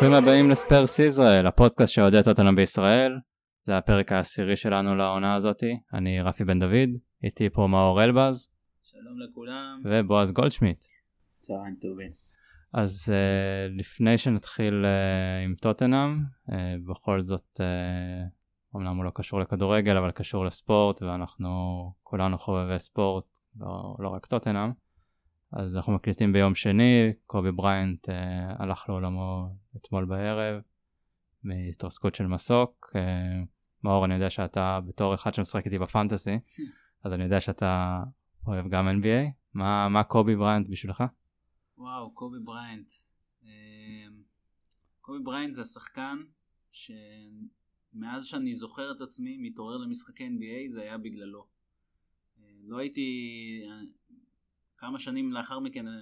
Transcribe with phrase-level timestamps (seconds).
[0.00, 3.18] ברוכים הבאים לספרס ישראל, הפודקאסט שאוהדי טוטנאם בישראל.
[3.62, 5.80] זה הפרק העשירי שלנו לעונה הזאתי.
[5.94, 6.88] אני רפי בן דוד,
[7.24, 8.48] איתי פה מאור אלבז.
[8.82, 9.82] שלום לכולם.
[9.84, 10.84] ובועז גולדשמיט.
[11.40, 12.10] צהריים טובים.
[12.72, 16.52] אז uh, לפני שנתחיל uh, עם טוטנאם, uh,
[16.90, 21.48] בכל זאת, uh, אמנם הוא לא קשור לכדורגל, אבל קשור לספורט, ואנחנו
[22.02, 23.24] כולנו חובבי ספורט,
[23.56, 24.70] לא, לא רק טוטנאם.
[25.52, 28.12] אז אנחנו מקליטים ביום שני, קובי בריינט אה,
[28.58, 29.48] הלך לעולמו
[29.80, 30.62] אתמול בערב,
[31.44, 32.90] מהתרסקות של מסוק.
[32.92, 33.46] אה,
[33.84, 36.38] מאור, אני יודע שאתה בתור אחד שמשחק איתי ב fantasy,
[37.04, 38.02] אז אני יודע שאתה
[38.46, 39.30] אוהב גם NBA.
[39.54, 41.04] מה, מה קובי בריינט בשבילך?
[41.78, 42.92] וואו, קובי בריינט.
[43.42, 43.48] אמ,
[45.00, 46.18] קובי בריינט זה השחקן
[46.72, 51.46] שמאז שאני זוכר את עצמי מתעורר למשחקי NBA זה היה בגללו.
[52.38, 53.80] אה, לא הייתי, אה,
[54.76, 55.92] כמה שנים לאחר מכן, אה,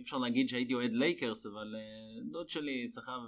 [0.00, 1.74] אי אפשר להגיד שהייתי אוהד לייקרס, אבל
[2.30, 3.20] דוד שלי סחב,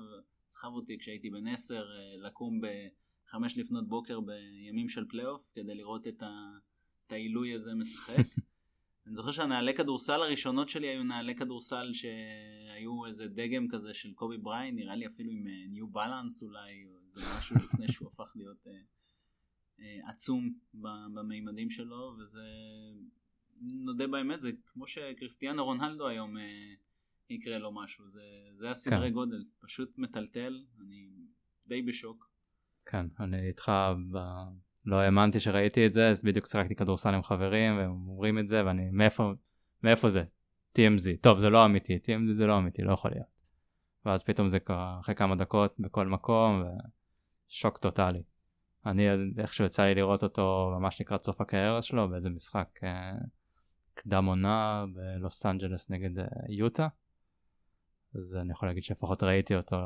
[0.48, 1.84] סחב אותי כשהייתי בן עשר
[2.18, 6.50] לקום בחמש לפנות בוקר בימים של פלייאוף כדי לראות את, ה,
[7.06, 8.26] את העילוי הזה משחק.
[9.06, 14.38] אני זוכר שהנעלי כדורסל הראשונות שלי היו נעלי כדורסל שהיו איזה דגם כזה של קובי
[14.38, 18.32] בריינט, נראה לי אפילו עם ניו אה, בלנס אולי, או איזה משהו לפני שהוא הפך
[18.34, 18.70] להיות אה,
[19.78, 20.54] uh, עצום
[21.14, 22.44] במימדים שלו, וזה,
[23.60, 26.40] נודה באמת, זה כמו שקריסטיאנו רונלדו היום uh,
[27.30, 28.22] יקרה לו משהו, זה,
[28.54, 29.12] זה הסדרי כן.
[29.12, 31.08] גודל, פשוט מטלטל, אני
[31.66, 32.30] די בשוק.
[32.86, 33.72] כן, אני איתך
[34.12, 34.18] ב...
[34.84, 38.66] לא האמנתי שראיתי את זה, אז בדיוק שיחקתי כדורסל עם חברים, והם אומרים את זה,
[38.66, 39.32] ואני, מאיפה,
[39.82, 40.24] מאיפה זה?
[40.78, 41.20] TMZ.
[41.20, 43.26] טוב, זה לא אמיתי, TMZ זה לא אמיתי, לא יכול להיות.
[44.04, 46.62] ואז פתאום זה קרה אחרי כמה דקות בכל מקום,
[47.48, 48.22] ושוק טוטאלי.
[48.86, 49.06] אני
[49.38, 53.12] איכשהו יצא לי לראות אותו ממש לקראת סוף הקריירה שלו, באיזה משחק אה,
[53.94, 56.88] קדם עונה בלוס אנג'לס נגד אה, יוטה.
[58.14, 59.76] אז אני יכול להגיד שלפחות ראיתי אותו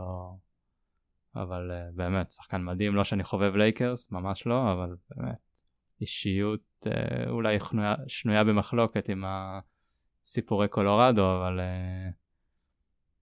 [1.36, 2.94] אבל אה, באמת שחקן מדהים.
[2.94, 5.36] לא שאני חובב לייקרס ממש לא אבל באמת
[6.00, 6.90] אישיות אה,
[7.28, 9.24] אולי חנויה, שנויה במחלוקת עם
[10.24, 11.60] הסיפורי קולורדו אבל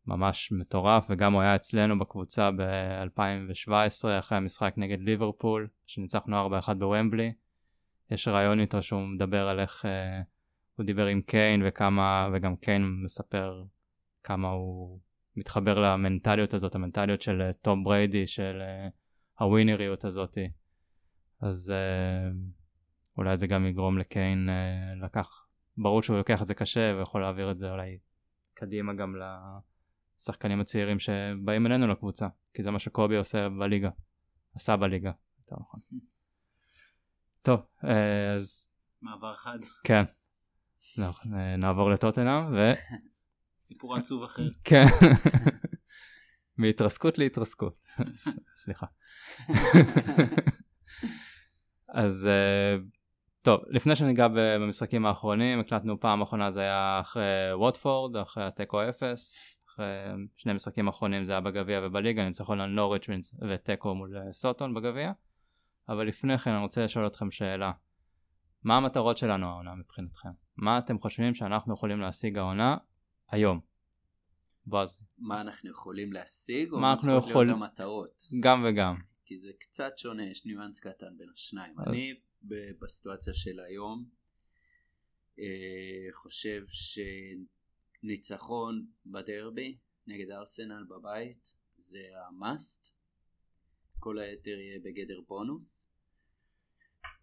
[0.06, 1.06] ממש מטורף.
[1.11, 7.33] וגם הוא היה אצלנו בקבוצה ב-2017 אחרי המשחק נגד ליברפול שניצחנו 4-1 בוומבלי.
[8.11, 9.84] יש רעיון איתו שהוא מדבר על איך
[10.77, 13.65] הוא דיבר עם קיין וכמה וגם קיין מספר
[14.23, 15.01] כמה הוא
[15.37, 18.93] מתחבר למנטליות הזאת, המנטליות של אה, תום בריידי, של uh,
[19.39, 20.51] הווינריות הזאתי.
[21.41, 22.35] אז uh,
[23.17, 24.49] אולי זה גם יגרום לקיין
[25.03, 25.47] לקח,
[25.77, 27.99] ברור שהוא לוקח את זה קשה ויכול להעביר את זה אולי
[28.55, 29.15] קדימה גם
[30.19, 33.91] לשחקנים הצעירים שבאים אלינו לקבוצה, כי זה מה שקובי עושה בליגה,
[34.55, 35.81] עשה בליגה, יותר נכון.
[37.47, 37.61] טוב,
[38.37, 38.69] אז...
[39.03, 39.59] מעבר חד.
[39.85, 40.05] כן.
[40.99, 41.10] לא,
[41.59, 42.72] נעבור לטוטנאם ו...
[43.60, 44.49] סיפור עצוב אחר.
[44.65, 44.84] כן.
[46.59, 47.87] מהתרסקות להתרסקות.
[48.56, 48.87] סליחה.
[51.88, 52.77] אז אה,
[53.43, 59.37] טוב, לפני שניגע במשחקים האחרונים, הקלטנו פעם אחרונה זה היה אחרי ווטפורד, אחרי התיקו 0,
[59.69, 59.87] אחרי
[60.37, 63.06] שני משחקים אחרונים זה היה בגביע ובליגה, ניצחון על נוריץ'
[63.50, 65.12] ותיקו מול אה, סוטון בגביע.
[65.88, 67.72] אבל לפני כן אני רוצה לשאול אתכם שאלה.
[68.65, 70.29] מה המטרות שלנו העונה מבחינתכם?
[70.57, 72.77] מה אתם חושבים שאנחנו יכולים להשיג העונה
[73.31, 73.61] היום.
[74.67, 75.01] בועז.
[75.19, 78.23] מה אנחנו יכולים להשיג או מה אנחנו יכולים להיות המטרות?
[78.41, 78.95] גם וגם.
[79.25, 81.81] כי זה קצת שונה, יש ניואנס קטן בין השניים.
[81.81, 81.87] אז...
[81.89, 82.15] אני
[82.81, 84.05] בסיטואציה של היום
[85.39, 85.45] אה,
[86.13, 86.63] חושב
[88.03, 92.91] שניצחון בדרבי נגד ארסנל בבית זה ה must.
[93.99, 95.94] כל היתר יהיה בגדר בונוס.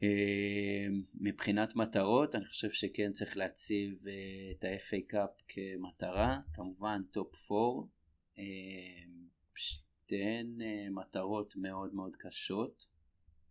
[0.03, 7.51] אמ, מבחינת מטרות אני חושב שכן צריך להציב אה, את ה-FA Cup כמטרה, כמובן top
[7.51, 7.87] 4,
[8.37, 8.43] אמ,
[9.55, 12.85] שתיהן אה, מטרות מאוד מאוד קשות,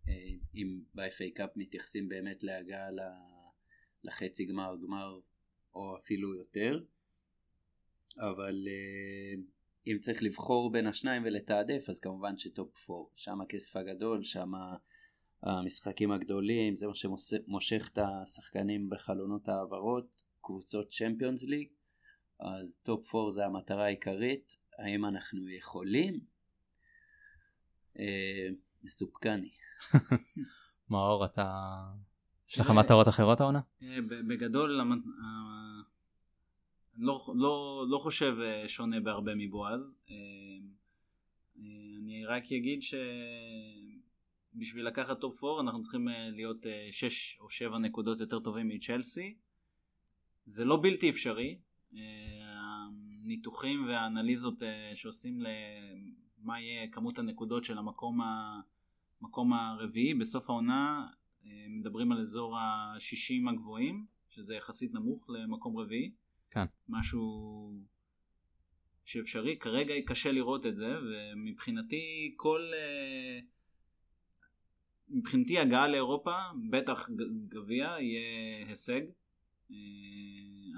[0.09, 0.15] אה,
[0.55, 2.89] אם ב-FA קאפ מתייחסים באמת להגעה
[4.05, 5.21] לחצי גמר גמר
[5.75, 6.85] או אפילו יותר,
[8.19, 8.69] אבל
[9.87, 14.53] אם צריך לבחור בין השניים ולתעדף אז כמובן שטופ 4, שם הכסף הגדול, שם
[15.43, 21.69] המשחקים הגדולים, זה מה שמושך את השחקנים בחלונות העברות, קבוצות צ'מפיונס ליג,
[22.41, 26.21] אז top 4 זה המטרה העיקרית, האם אנחנו יכולים?
[27.99, 28.49] אה,
[28.83, 29.51] מסופקני.
[30.91, 31.75] מאור, אתה...
[32.51, 33.61] יש לך מטרות אחרות העונה?
[33.83, 33.99] אה,
[34.29, 35.01] בגדול, אני
[36.97, 39.93] לא, לא, לא חושב אה, שונה בהרבה מבועז.
[41.57, 42.95] אני רק אגיד ש...
[44.55, 48.69] בשביל לקחת top 4 אנחנו צריכים אה, להיות 6 אה, או 7 נקודות יותר טובים
[48.69, 49.37] מצ'לסי.
[50.45, 51.59] זה לא בלתי אפשרי.
[51.95, 52.01] אה,
[53.23, 54.63] הניתוחים והאנליזות
[54.95, 58.21] שעושים למה יהיה כמות הנקודות של המקום
[59.21, 61.07] המקום הרביעי בסוף העונה
[61.69, 66.13] מדברים על אזור ה-60 הגבוהים שזה יחסית נמוך למקום רביעי.
[66.51, 66.65] כן.
[66.89, 67.73] משהו
[69.05, 72.61] שאפשרי כרגע קשה לראות את זה ומבחינתי כל
[75.11, 76.37] מבחינתי הגעה לאירופה
[76.71, 77.11] בטח
[77.49, 79.01] גביע יהיה הישג.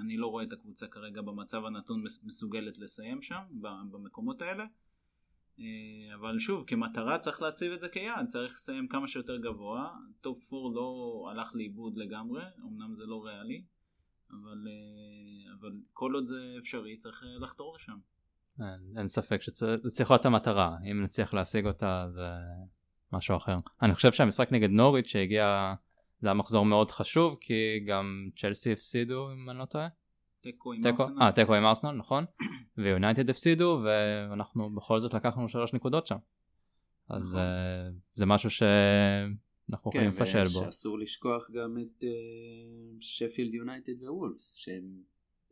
[0.01, 3.41] אני לא רואה את הקבוצה כרגע במצב הנתון מסוגלת לסיים שם
[3.91, 4.65] במקומות האלה.
[5.59, 9.89] אה, אבל שוב, כמטרה צריך להציב את זה כיעד, צריך לסיים כמה שיותר גבוה.
[10.21, 13.63] top 4 לא הלך לאיבוד לגמרי, אמנם זה לא ריאלי,
[14.31, 17.97] אבל, אה, אבל כל עוד זה אפשרי צריך אה, לחתור לשם.
[18.59, 22.27] אין, אין ספק שזה צריך להיות המטרה, אם נצליח להשיג אותה זה
[23.13, 23.57] משהו אחר.
[23.81, 25.73] אני חושב שהמשחק נגד נוריץ' שהגיע
[26.21, 29.87] זה היה מחזור מאוד חשוב כי גם צ'לסי הפסידו אם אני לא טועה.
[30.41, 31.21] תיקו עם ארסנל.
[31.21, 32.25] אה, תיקו עם ארסנל, נכון.
[32.77, 36.17] ויונייטד הפסידו ואנחנו בכל זאת לקחנו שלוש נקודות שם.
[37.09, 37.41] אז נכון.
[37.41, 40.59] uh, זה משהו שאנחנו יכולים כן, לפשל בו.
[40.59, 42.03] כן, ואסור לשכוח גם את
[42.99, 44.83] שפילד יונייטד ווולפס, שהם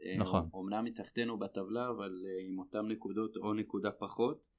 [0.03, 0.49] אה, נכון.
[0.53, 2.11] אומנם מתחתנו בטבלה אבל
[2.47, 4.50] עם אותם נקודות או נקודה פחות.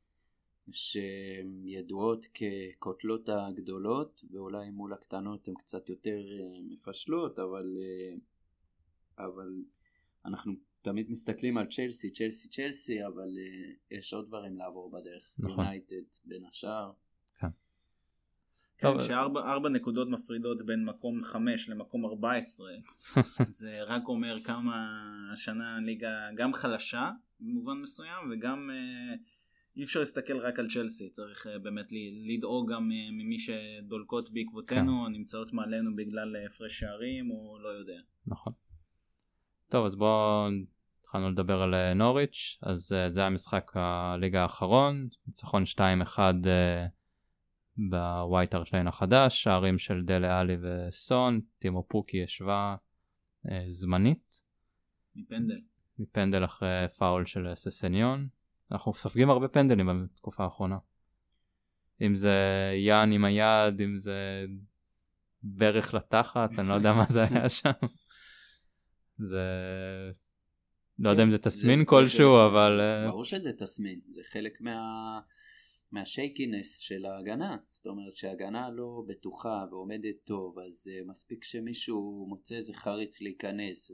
[0.75, 6.23] שידועות כקוטלות הגדולות ואולי מול הקטנות הן קצת יותר
[6.69, 7.77] מפשלות אבל,
[9.19, 9.65] אבל
[10.25, 10.53] אנחנו
[10.83, 15.31] תמיד מסתכלים על צ'לסי, צ'לסי, צ'לסי, אבל uh, יש עוד דברים לעבור בדרך.
[15.39, 15.65] נכון.
[15.65, 16.93] יונייטד בין השאר.
[17.41, 17.47] כן.
[18.79, 22.73] כן, שארבע נקודות מפרידות בין מקום חמש למקום ארבע עשרה,
[23.49, 24.89] זה רק אומר כמה
[25.33, 27.11] השנה הליגה גם חלשה
[27.41, 29.19] במובן מסוים וגם uh,
[29.77, 31.87] אי אפשר להסתכל רק על צ'לסי, צריך uh, באמת
[32.35, 35.13] לדאוג גם uh, ממי שדולקות בעקבותינו, כן.
[35.13, 38.01] נמצאות מעלינו בגלל הפרש שערים או לא יודע.
[38.27, 38.53] נכון.
[39.69, 40.49] טוב אז בואו
[41.01, 45.79] התחלנו לדבר על אה, נוריץ' אז זה היה משחק הליגה האחרון ניצחון 2-1
[46.19, 46.19] uh,
[47.77, 52.77] בווייט ארטליין החדש שערים של דלה עלי וסון טימו פוקי ישבה
[53.69, 54.43] זמנית
[55.17, 55.61] מפנדל
[55.99, 58.29] מפנדל אחרי פאול של ססניון
[58.73, 60.79] אנחנו סופגים הרבה פנדלים בתקופה האחרונה.
[62.03, 62.37] אם זה
[62.77, 64.45] יאן עם היד אם זה
[65.43, 67.71] ברך לתחת אני לא יודע מה זה היה שם.
[69.19, 69.47] זה
[70.99, 74.81] לא יודע אם זה תסמין כלשהו אבל אה, ברור שזה תסמין זה חלק מה
[75.93, 77.57] מהשייקינס של ההגנה.
[77.71, 83.91] זאת אומרת שההגנה לא בטוחה ועומדת טוב אז uh, מספיק שמישהו מוצא איזה חריץ להיכנס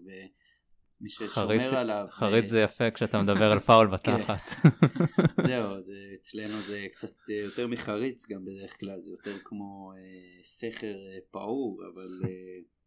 [1.01, 2.49] ומי ששומר חריץ, עליו חריץ ו...
[2.49, 4.17] זה יפה כשאתה מדבר על פאול כן.
[4.17, 4.49] בתחת
[5.47, 10.47] זהו זה אצלנו זה קצת אה, יותר מחריץ גם בדרך כלל זה יותר כמו uh,
[10.47, 12.79] סכר uh, פעור אבל uh,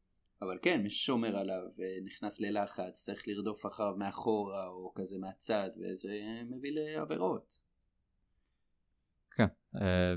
[0.42, 6.14] אבל כן, מי ששומר עליו ונכנס ללחץ, צריך לרדוף אחריו מאחורה או כזה מהצד, וזה
[6.50, 7.60] מביא לעבירות.
[9.31, 9.46] כן.
[9.81, 10.14] אה,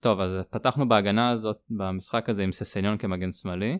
[0.00, 3.78] טוב, אז פתחנו בהגנה הזאת במשחק הזה עם ססניון כמגן שמאלי,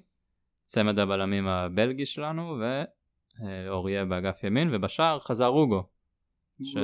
[0.64, 2.58] צמד הבלמים הבלגי שלנו
[3.40, 5.82] ואוריה באגף ימין, ובשער חזר רוגו.
[6.62, 6.76] ש...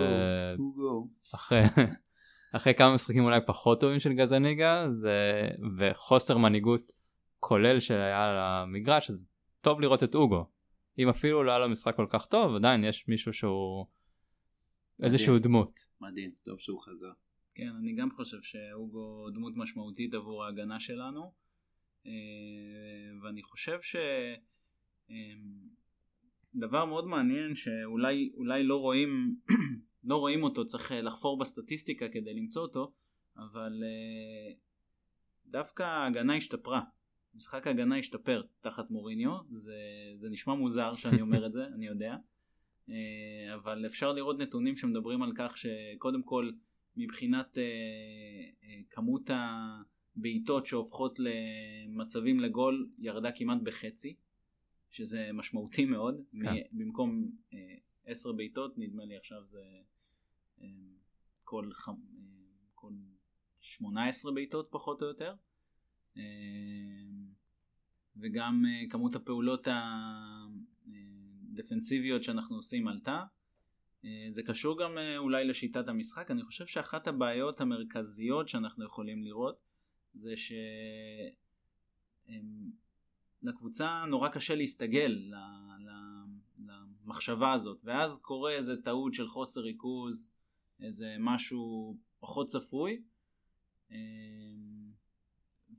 [1.35, 1.63] אחרי,
[2.57, 5.49] אחרי כמה משחקים אולי פחות טובים של גזניגה זה...
[5.79, 6.93] וחוסר מנהיגות
[7.41, 9.27] כולל שהיה על המגרש אז
[9.61, 10.47] טוב לראות את אוגו
[10.99, 13.87] אם אפילו לא היה לו משחק כל כך טוב עדיין יש מישהו שהוא
[14.99, 15.15] מדהים.
[15.15, 15.87] איזשהו דמות.
[16.01, 17.13] מדהים טוב שהוא חזר.
[17.55, 21.33] כן אני גם חושב שאוגו דמות משמעותית עבור ההגנה שלנו
[22.07, 22.13] אה,
[23.23, 23.97] ואני חושב ש...
[26.55, 29.37] אה, דבר מאוד מעניין שאולי אולי לא רואים
[30.05, 32.93] לא רואים אותו צריך לחפור בסטטיסטיקה כדי למצוא אותו
[33.37, 34.53] אבל אה,
[35.47, 36.83] דווקא ההגנה השתפרה.
[37.35, 39.77] משחק ההגנה השתפר תחת מוריניו, זה,
[40.17, 42.17] זה נשמע מוזר שאני אומר את זה, אני יודע,
[42.91, 46.51] אה, אבל אפשר לראות נתונים שמדברים על כך שקודם כל
[46.97, 47.63] מבחינת אה,
[48.63, 54.17] אה, כמות הבעיטות שהופכות למצבים לגול ירדה כמעט בחצי,
[54.93, 56.55] שזה משמעותי מאוד, כן.
[56.73, 57.31] במקום
[58.07, 59.63] 10 בעיטות נדמה לי עכשיו זה
[61.45, 61.71] כל,
[62.75, 62.93] כל
[63.61, 65.35] 18 בעיטות פחות או יותר.
[66.17, 66.23] אמ,
[68.17, 69.69] וגם אה, כמות הפעולות
[71.51, 73.23] הדפנסיביות שאנחנו עושים עלתה.
[74.05, 76.31] אה, זה קשור גם אה, אולי לשיטת המשחק.
[76.31, 79.59] אני חושב שאחת הבעיות המרכזיות שאנחנו יכולים לראות
[80.13, 80.35] זה
[83.43, 85.33] שלקבוצה נורא קשה להסתגל
[87.05, 90.31] למחשבה הזאת ואז קורה איזה טעות של חוסר ריכוז,
[90.81, 93.03] איזה משהו פחות צפוי.
[93.91, 93.97] אמ,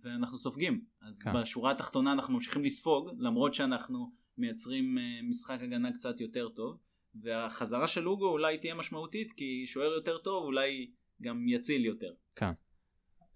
[0.03, 0.85] ואנחנו סופגים.
[1.01, 1.33] אז כן.
[1.33, 6.77] בשורה התחתונה אנחנו ממשיכים לספוג, למרות שאנחנו מייצרים אה, משחק הגנה קצת יותר טוב,
[7.15, 10.91] והחזרה של אוגו אולי תהיה משמעותית כי שוער יותר טוב אולי
[11.21, 12.13] גם יציל יותר.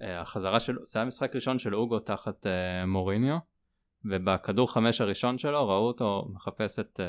[0.01, 2.49] אה, החזרה שלו, זה היה משחק ראשון של אוגו תחת uh,
[2.87, 3.37] מוריניו,
[4.09, 7.03] ובכדור חמש הראשון שלו ראו אותו מחפש את uh,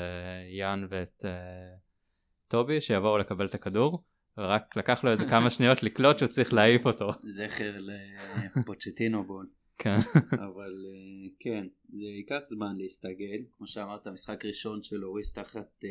[0.57, 1.79] יאן ואת uh,
[2.47, 4.03] טובי שיבואו לקבל את הכדור,
[4.37, 7.09] ורק לקח לו איזה כמה שניות לקלוט שהוא צריך להעיף אותו.
[7.23, 7.77] זכר
[8.55, 9.49] לפוצ'טינו בול.
[9.77, 9.97] כן.
[10.31, 13.43] אבל uh, כן, זה ייקח זמן להסתגל.
[13.57, 15.87] כמו שאמרת, משחק ראשון של אוריס תחת uh,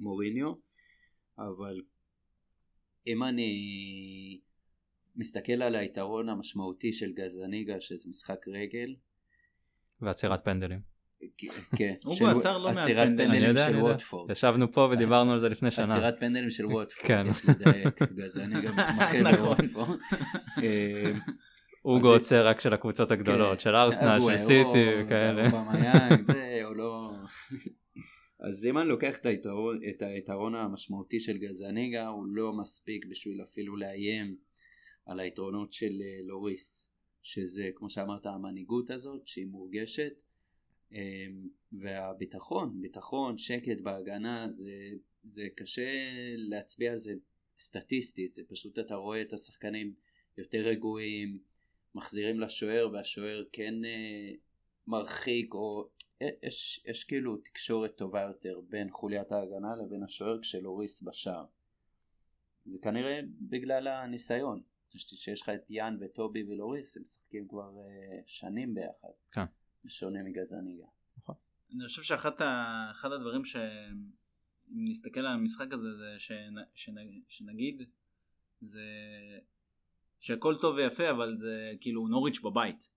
[0.00, 0.52] מוריניו,
[1.38, 1.80] אבל
[3.06, 3.50] אם אני
[5.16, 8.94] מסתכל על היתרון המשמעותי של גזניגה, שזה משחק רגל,
[10.00, 10.98] ועצירת פנדלים.
[11.76, 13.56] כן, של- עצר לא מעט פנדלים.
[13.56, 13.76] של.
[13.76, 14.30] ווטפורד.
[14.30, 15.94] ישבנו פה ודיברנו על זה לפני שנה.
[15.94, 17.26] עצירת פנדלים של ווטפורד, כן.
[17.30, 19.36] יש לדייק, בגלל זה אני גם מתמחה.
[19.36, 19.98] בווטפורד.
[20.62, 21.12] אה,
[21.84, 23.58] אוגו עוצר רק של הקבוצות הגדולות, כן.
[23.64, 25.48] של ארסנל, של סיטי וכאלה.
[25.52, 27.10] ואובמיאנג, זה, או לא...
[28.48, 33.42] אז אם אני לוקח את היתרון, את היתרון המשמעותי של גזניגה, הוא לא מספיק בשביל
[33.42, 34.36] אפילו לאיים
[35.06, 36.90] על היתרונות של אה, לוריס,
[37.22, 40.12] שזה כמו שאמרת המנהיגות הזאת שהיא מורגשת,
[40.92, 41.26] אה,
[41.72, 44.72] והביטחון, ביטחון, שקט בהגנה, זה,
[45.24, 45.90] זה קשה
[46.36, 47.14] להצביע על זה
[47.58, 49.94] סטטיסטית, זה פשוט אתה רואה את השחקנים
[50.38, 51.38] יותר רגועים,
[51.94, 54.32] מחזירים לשוער והשוער כן אה,
[54.86, 55.88] מרחיק או
[56.22, 61.44] אה, יש, יש כאילו תקשורת טובה יותר בין חוליית ההגנה לבין השוער כשלוריס בשער.
[62.66, 64.62] זה כנראה בגלל הניסיון.
[64.96, 69.08] שיש לך את יאן וטובי ולוריס הם משחקים כבר אה, שנים ביחד.
[69.32, 69.44] כן.
[69.84, 70.86] בשונה מגזניגה.
[71.74, 73.56] אני חושב שאחד ה- אחד הדברים ש...
[74.70, 76.54] אם נסתכל על המשחק הזה זה שנ...
[76.74, 76.94] שנ...
[77.28, 77.82] שנגיד
[78.60, 78.82] זה
[80.20, 82.88] שהכל טוב ויפה אבל זה כאילו נוריץ' בבית.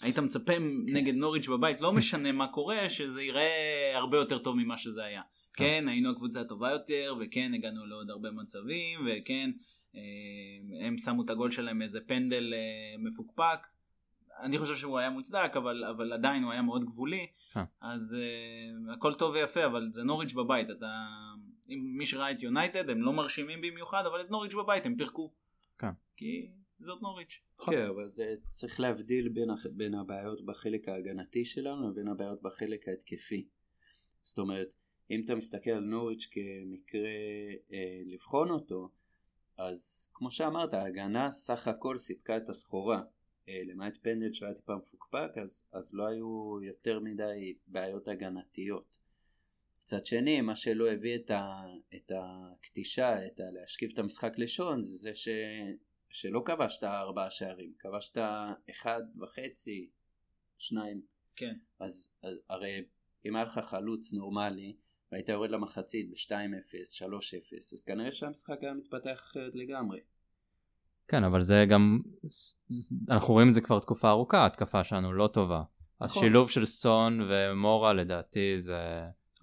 [0.00, 0.52] היית מצפה
[0.86, 5.22] נגד נוריץ' בבית לא משנה מה קורה שזה ייראה הרבה יותר טוב ממה שזה היה.
[5.54, 9.50] כן היינו הקבוצה הטובה יותר וכן הגענו לעוד הרבה מצבים וכן
[10.80, 13.66] הם שמו את הגול שלהם איזה פנדל אה, מפוקפק.
[14.40, 17.64] אני חושב שהוא היה מוצדק אבל אבל עדיין הוא היה מאוד גבולי כן.
[17.80, 20.86] אז uh, הכל טוב ויפה אבל זה נוריץ' בבית אתה
[21.68, 25.32] אם מי שראה את יונייטד הם לא מרשימים במיוחד אבל את נוריץ' בבית הם פירקו.
[25.78, 25.90] כן.
[26.16, 27.42] כי זאת נוריץ'.
[27.66, 33.48] כן, אבל זה צריך להבדיל בין, בין הבעיות בחלק ההגנתי שלנו לבין הבעיות בחלק ההתקפי.
[34.22, 34.74] זאת אומרת,
[35.10, 37.10] אם אתה מסתכל על נוריץ' כמקרה
[37.72, 38.90] אה, לבחון אותו,
[39.58, 43.02] אז כמו שאמרת, ההגנה סך הכל סיפקה את הסחורה.
[43.48, 48.96] אה, למעט פנדל שהיה טיפה מפוקפק, אז, אז לא היו יותר מדי בעיות הגנתיות.
[49.82, 54.80] מצד שני, מה שלא הביא את, ה, את הקטישה, את ה, להשכיב את המשחק לשון,
[54.80, 55.28] זה זה ש,
[56.10, 58.18] שלא כבשת ארבעה שערים, כבשת
[58.70, 59.90] אחד וחצי,
[60.58, 61.02] שניים.
[61.36, 61.54] כן.
[61.78, 62.84] אז, אז הרי
[63.26, 64.76] אם היה לך חלוץ נורמלי,
[65.12, 67.08] והיית יורד למחצית ב-2-0, 3-0,
[67.72, 70.00] אז כנראה שהמשחק היה מתפתח אחרת לגמרי.
[71.08, 72.00] כן, אבל זה גם,
[73.10, 75.62] אנחנו רואים את זה כבר תקופה ארוכה, ההתקפה שלנו לא טובה.
[76.00, 76.22] נכון.
[76.22, 78.78] השילוב של סון ומורה לדעתי זה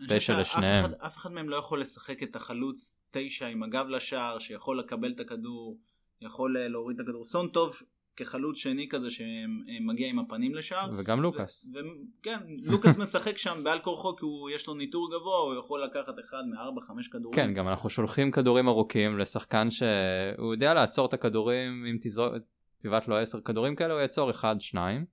[0.10, 0.86] פשע לשניהם.
[0.86, 5.12] אחד- אף אחד מהם לא יכול לשחק את החלוץ תשע עם הגב לשער שיכול לקבל
[5.12, 5.78] את הכדור
[6.22, 7.26] יכול אה, להוריד את הכדור.
[7.26, 7.76] סון טוב
[8.16, 10.92] כחלוץ שני כזה שמגיע עם הפנים לשער.
[10.98, 11.66] וגם לוקאס.
[11.74, 15.56] ו- ו- כן, לוקאס משחק שם בעל כורחו כי הוא יש לו ניטור גבוה, הוא
[15.60, 17.36] יכול לקחת אחד מארבע חמש כדורים.
[17.36, 22.34] כן, גם אנחנו שולחים כדורים ארוכים לשחקן שהוא יודע לעצור את הכדורים, אם תזרוק,
[22.78, 25.06] תבעט לו 10 כדורים כאלה, הוא יעצור אחד, שניים,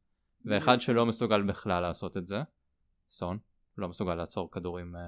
[0.44, 2.42] ואחד שלא מסוגל בכלל לעשות את זה,
[3.10, 3.38] סון,
[3.78, 5.00] לא מסוגל לעצור כדורים אה,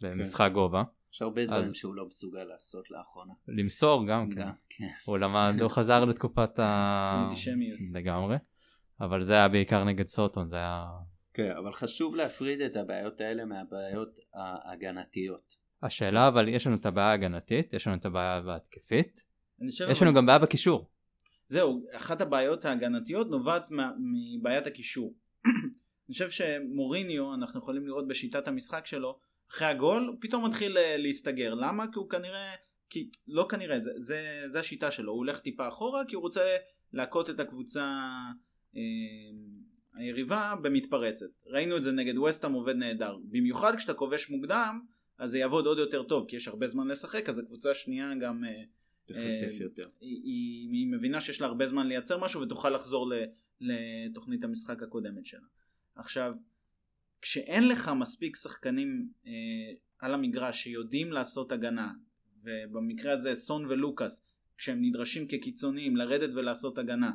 [0.00, 0.82] למשחק גובה.
[1.18, 3.32] יש הרבה דברים אז- שהוא לא מסוגל לעשות לאחרונה.
[3.48, 4.40] למסור גם כן.
[4.40, 4.88] גם, כן.
[5.04, 7.24] הוא למד, הוא חזר לתקופת ה...
[7.28, 7.78] אנטישמיות.
[7.94, 8.36] לגמרי.
[9.00, 10.86] אבל זה היה בעיקר נגד סוטון, זה היה...
[11.34, 15.56] כן, אבל חשוב להפריד את הבעיות האלה מהבעיות ההגנתיות.
[15.82, 19.24] השאלה אבל יש לנו את הבעיה ההגנתית, יש לנו את הבעיה ההתקפית,
[19.68, 20.90] יש אבל- לנו גם בעיה בקישור.
[21.46, 23.66] זהו, אחת הבעיות ההגנתיות נובעת
[24.38, 25.14] מבעיית הקישור.
[26.08, 29.18] אני חושב שמוריניו, אנחנו יכולים לראות בשיטת המשחק שלו,
[29.50, 31.54] אחרי הגול הוא פתאום מתחיל אה, להסתגר.
[31.54, 31.86] למה?
[31.92, 32.54] כי הוא כנראה,
[32.90, 36.56] כי לא כנראה, זה, זה, זה השיטה שלו, הוא הולך טיפה אחורה כי הוא רוצה
[36.92, 38.02] להכות את הקבוצה
[38.76, 38.80] אה,
[39.94, 41.26] היריבה במתפרצת.
[41.46, 43.16] ראינו את זה נגד וסטאם עובד נהדר.
[43.24, 44.80] במיוחד כשאתה כובש מוקדם,
[45.18, 48.44] אז זה יעבוד עוד יותר טוב, כי יש הרבה זמן לשחק, אז הקבוצה השנייה גם...
[48.44, 48.62] אה,
[49.08, 49.82] תחשף אה, יותר.
[50.00, 53.14] היא, היא, היא מבינה שיש לה הרבה זמן לייצר משהו ותוכל לחזור ל,
[53.60, 55.46] לתוכנית המשחק הקודמת שלה.
[55.94, 56.34] עכשיו,
[57.22, 59.32] כשאין לך מספיק שחקנים אה,
[59.98, 61.92] על המגרש שיודעים לעשות הגנה,
[62.42, 64.26] ובמקרה הזה סון ולוקאס,
[64.58, 67.10] כשהם נדרשים כקיצוניים לרדת ולעשות הגנה,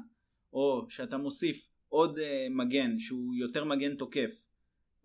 [0.53, 4.48] או שאתה מוסיף עוד אה, מגן שהוא יותר מגן תוקף,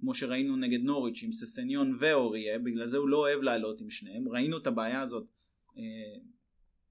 [0.01, 4.29] כמו שראינו נגד נוריץ' עם ססניון ואוריה, בגלל זה הוא לא אוהב לעלות עם שניהם,
[4.29, 5.27] ראינו את הבעיה הזאת
[5.77, 5.83] אה,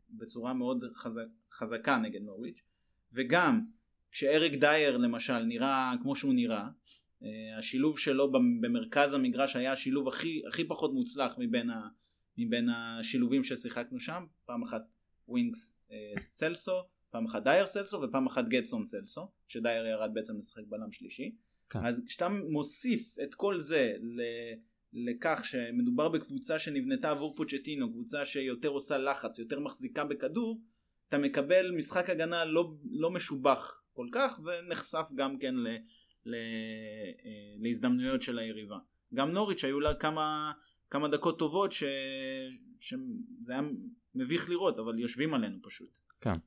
[0.09, 2.61] בצורה מאוד חזק, חזקה נגד נוריץ',
[3.13, 3.65] וגם
[4.11, 6.69] כשאריק דייר למשל נראה כמו שהוא נראה, אה,
[7.57, 11.88] השילוב שלו במרכז המגרש היה השילוב הכי, הכי פחות מוצלח מבין, ה,
[12.38, 14.81] מבין השילובים ששיחקנו שם, פעם אחת
[15.27, 20.38] ווינקס אה, לו סלסו, פעם אחת דייר סלסו ופעם אחת גדסון סלסו, שדייר ירד בעצם
[20.38, 21.36] לשחק בלם שלישי.
[21.69, 21.86] כן.
[21.86, 24.21] אז כשאתה מוסיף את כל זה ל...
[24.93, 30.62] לכך שמדובר בקבוצה שנבנתה עבור פוצ'טינו, קבוצה שיותר עושה לחץ, יותר מחזיקה בכדור,
[31.09, 35.77] אתה מקבל משחק הגנה לא, לא משובח כל כך ונחשף גם כן אה,
[37.57, 38.77] להזדמנויות של היריבה.
[39.13, 40.51] גם נוריץ' היו לה כמה,
[40.89, 41.84] כמה דקות טובות ש,
[42.79, 43.62] שזה היה
[44.15, 45.89] מביך לראות אבל יושבים עלינו פשוט.
[46.22, 46.38] כן.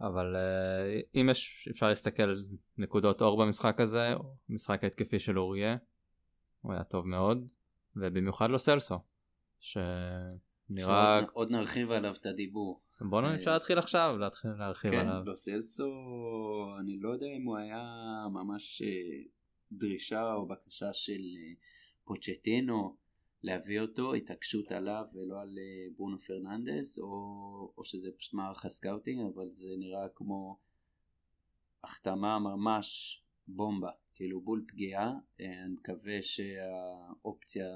[0.00, 2.42] אבל uh, אם יש אפשר להסתכל
[2.78, 4.14] נקודות אור במשחק הזה,
[4.48, 5.76] משחק ההתקפי של אוריה,
[6.60, 7.46] הוא היה טוב מאוד,
[7.96, 8.98] ובמיוחד לו סלסו,
[9.60, 11.20] שנראה...
[11.32, 12.81] עוד נרחיב עליו את הדיבור.
[13.10, 15.20] בוא נראה אפשר להתחיל עכשיו להתחיל להרחיב כן, עליו.
[15.24, 15.90] כן, לו סלסו,
[16.80, 17.82] אני לא יודע אם הוא היה
[18.32, 19.22] ממש אה,
[19.72, 21.52] דרישה או בקשה של אה,
[22.04, 23.02] פוצ'טינו.
[23.42, 27.06] להביא אותו, התעקשות עליו ולא על אה, ברונו פרננדס, או,
[27.78, 30.58] או שזה פשוט מערך ה scouting, אבל זה נראה כמו
[31.84, 37.66] החתמה ממש בומבה, כאילו בול פגיעה, אה, אני מקווה שהאופציה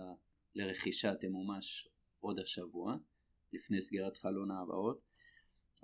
[0.55, 1.89] לרכישה תמומש
[2.21, 2.97] עוד השבוע,
[3.53, 5.01] לפני סגירת חלון ההעברות,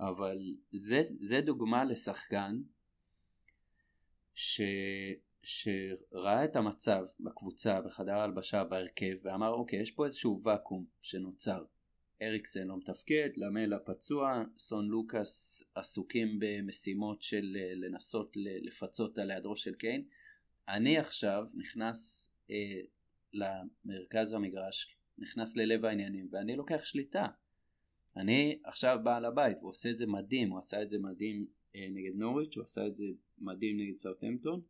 [0.00, 0.38] אבל
[0.72, 2.62] זה, זה דוגמה לשחקן
[4.34, 4.60] ש...
[5.42, 11.64] שראה את המצב בקבוצה, בחדר ההלבשה, בהרכב, ואמר אוקיי, יש פה איזשהו ואקום שנוצר.
[12.22, 19.74] אריקסן לא מתפקד, למלה פצוע, סון לוקאס עסוקים במשימות של לנסות לפצות על היעדרו של
[19.74, 20.04] קיין.
[20.68, 22.80] אני עכשיו נכנס אה,
[23.32, 27.26] למרכז המגרש, נכנס ללב העניינים, ואני לוקח שליטה.
[28.16, 31.46] אני עכשיו בעל הבית, הוא עושה את זה מדהים, הוא עשה את זה מדהים
[31.76, 33.06] אה, נגד נוריץ', הוא עשה את זה
[33.38, 34.60] מדהים נגד סאוטהמפטון.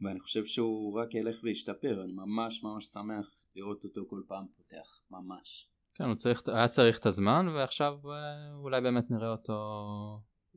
[0.00, 5.00] ואני חושב שהוא רק ילך וישתפר, אני ממש ממש שמח לראות אותו כל פעם פותח,
[5.10, 5.68] ממש.
[5.94, 9.54] כן, הוא צריך, היה צריך את הזמן ועכשיו אה, אולי באמת נראה אותו,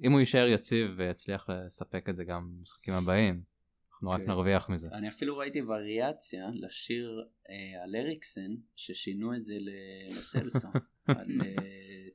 [0.04, 3.42] אם הוא יישאר יציב ויצליח לספק את זה גם במשחקים הבאים,
[4.00, 4.28] אנחנו רק כן.
[4.28, 4.90] נרוויח מזה.
[4.92, 9.54] אני אפילו ראיתי וריאציה לשיר אה, על אריקסן, ששינו את זה
[10.10, 10.68] לסלסו,
[11.06, 12.08] על, אה,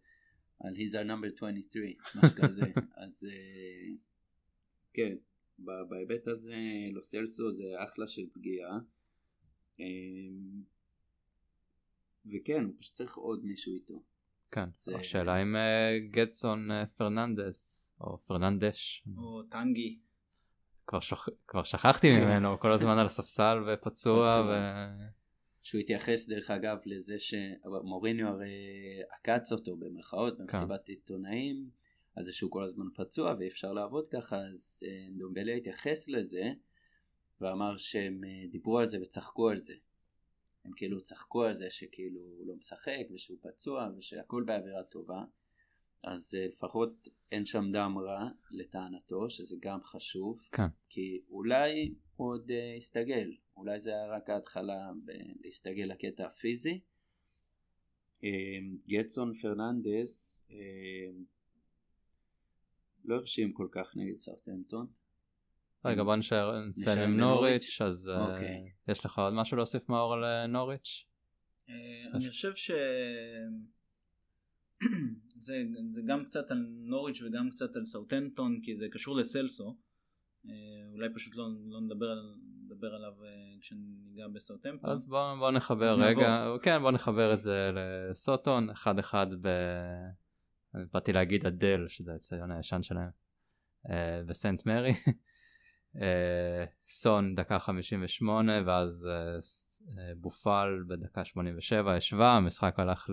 [0.61, 2.66] על He's our number 23, משהו כזה,
[2.97, 3.97] אז אה,
[4.92, 5.16] כן.
[5.88, 6.57] בהיבט הזה
[6.92, 8.79] לוסלסו זה אחלה של פגיעה
[12.27, 14.03] וכן הוא פשוט צריך עוד מישהו איתו.
[14.51, 14.68] כן.
[14.99, 15.57] השאלה אם
[16.11, 19.99] גדסון פרננדס או פרננדש או טנגי
[20.87, 21.29] כבר, שוכ...
[21.49, 22.25] כבר שכחתי כן.
[22.25, 24.53] ממנו כל הזמן על הספסל ופצוע ו...
[25.62, 28.51] שהוא התייחס דרך אגב לזה שמוריניו הרי
[29.11, 30.44] עקץ אותו במרכאות כן.
[30.44, 31.70] במסיבת עיתונאים
[32.16, 36.53] על זה שהוא כל הזמן פצוע ואי אפשר לעבוד ככה, אז אה, דומבלי התייחס לזה
[37.40, 39.75] ואמר שהם אה, דיברו על זה וצחקו על זה.
[40.64, 45.25] הם כאילו צחקו על זה שכאילו הוא לא משחק ושהוא פצוע ושהכול באווירה טובה.
[46.05, 50.40] אז אה, לפחות אין שם דם רע לטענתו, שזה גם חשוב.
[50.53, 50.67] כן.
[50.88, 54.90] כי אולי הוא עוד יסתגל, אולי זה היה רק ההתחלה
[55.45, 56.81] להסתגל לקטע הפיזי.
[58.88, 60.45] גטסון פרננדס
[63.05, 64.87] לא הרשים כל כך נגד סרטנטון.
[65.85, 66.53] רגע בוא נשאר
[67.05, 68.73] עם נוריץ' אז אה, אוקיי.
[68.88, 71.07] יש לך עוד משהו להוסיף מאור לנוריץ'?
[71.69, 71.75] אה,
[72.14, 72.71] אני חושב ש...
[75.35, 79.77] זה, זה גם קצת על נוריץ' וגם קצת על סאוטנטון כי זה קשור לסלסו.
[80.49, 80.53] אה,
[80.92, 83.12] אולי פשוט לא, לא נדבר, על, נדבר עליו
[83.61, 86.47] כשניגע בסאוטנטון אז בוא, בוא נחבר רגע.
[86.62, 89.49] כן בוא נחבר את זה לסוטון אחד אחד ב...
[90.92, 93.11] באתי להגיד אדל שזה האצטדיון הישן שלהם
[93.90, 94.94] אה, בסנט מרי.
[96.03, 103.11] אה, סון דקה 58 ואז אה, בופל בדקה 87 השווה המשחק הלך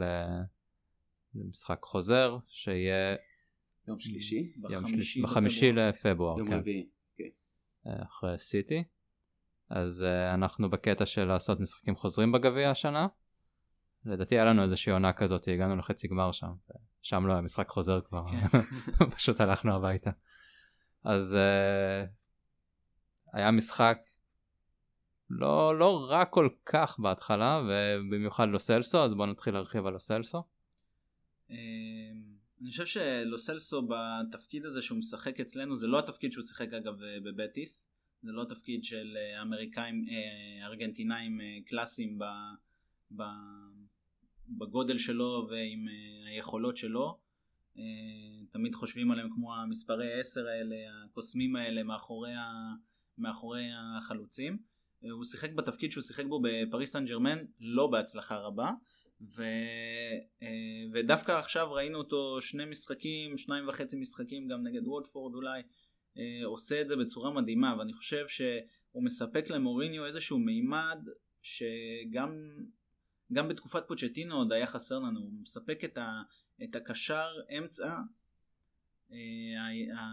[1.36, 3.16] למשחק חוזר שיהיה
[3.88, 6.58] יום שלישי יום שלישי בחמישי לפברואר יום כן.
[6.58, 7.24] רביעי כן.
[8.04, 8.84] אחרי סיטי
[9.70, 13.08] אז אנחנו בקטע של לעשות משחקים חוזרים בגביע השנה
[14.06, 16.52] לדעתי היה לנו איזושהי עונה כזאת הגענו לחצי גמר שם
[17.02, 18.60] שם לא היה משחק חוזר כבר כן.
[19.16, 20.12] פשוט הלכנו הביתה
[21.04, 22.08] אז uh,
[23.34, 23.98] היה משחק
[25.32, 30.44] לא לא רע כל כך בהתחלה ובמיוחד לוסלסו אז בוא נתחיל להרחיב על לוסלסו.
[31.52, 31.58] אמ,
[32.62, 37.92] אני חושב שלוסלסו בתפקיד הזה שהוא משחק אצלנו זה לא התפקיד שהוא שיחק אגב בבטיס
[38.24, 42.20] זה לא תפקיד של אה, אמריקאים, אה, ארגנטינאים אה, קלאסיים
[44.48, 45.88] בגודל שלו ועם
[46.26, 47.32] היכולות שלו.
[48.52, 52.52] תמיד חושבים עליהם כמו המספרי 10 האלה, הקוסמים האלה מאחורי, ה,
[53.18, 54.58] מאחורי החלוצים.
[55.12, 58.72] הוא שיחק בתפקיד שהוא שיחק בו בפריס סן ג'רמן לא בהצלחה רבה.
[59.22, 59.44] ו,
[60.94, 65.62] ודווקא עכשיו ראינו אותו שני משחקים, שניים וחצי משחקים גם נגד וולפורד אולי,
[66.18, 71.08] אה, עושה את זה בצורה מדהימה ואני חושב שהוא מספק למוריניו איזשהו מימד
[71.42, 72.58] שגם
[73.34, 76.22] גם בתקופת פוצ'טינו עוד היה חסר לנו, הוא מספק את, ה,
[76.64, 77.98] את הקשר אמצע
[79.12, 79.18] אה,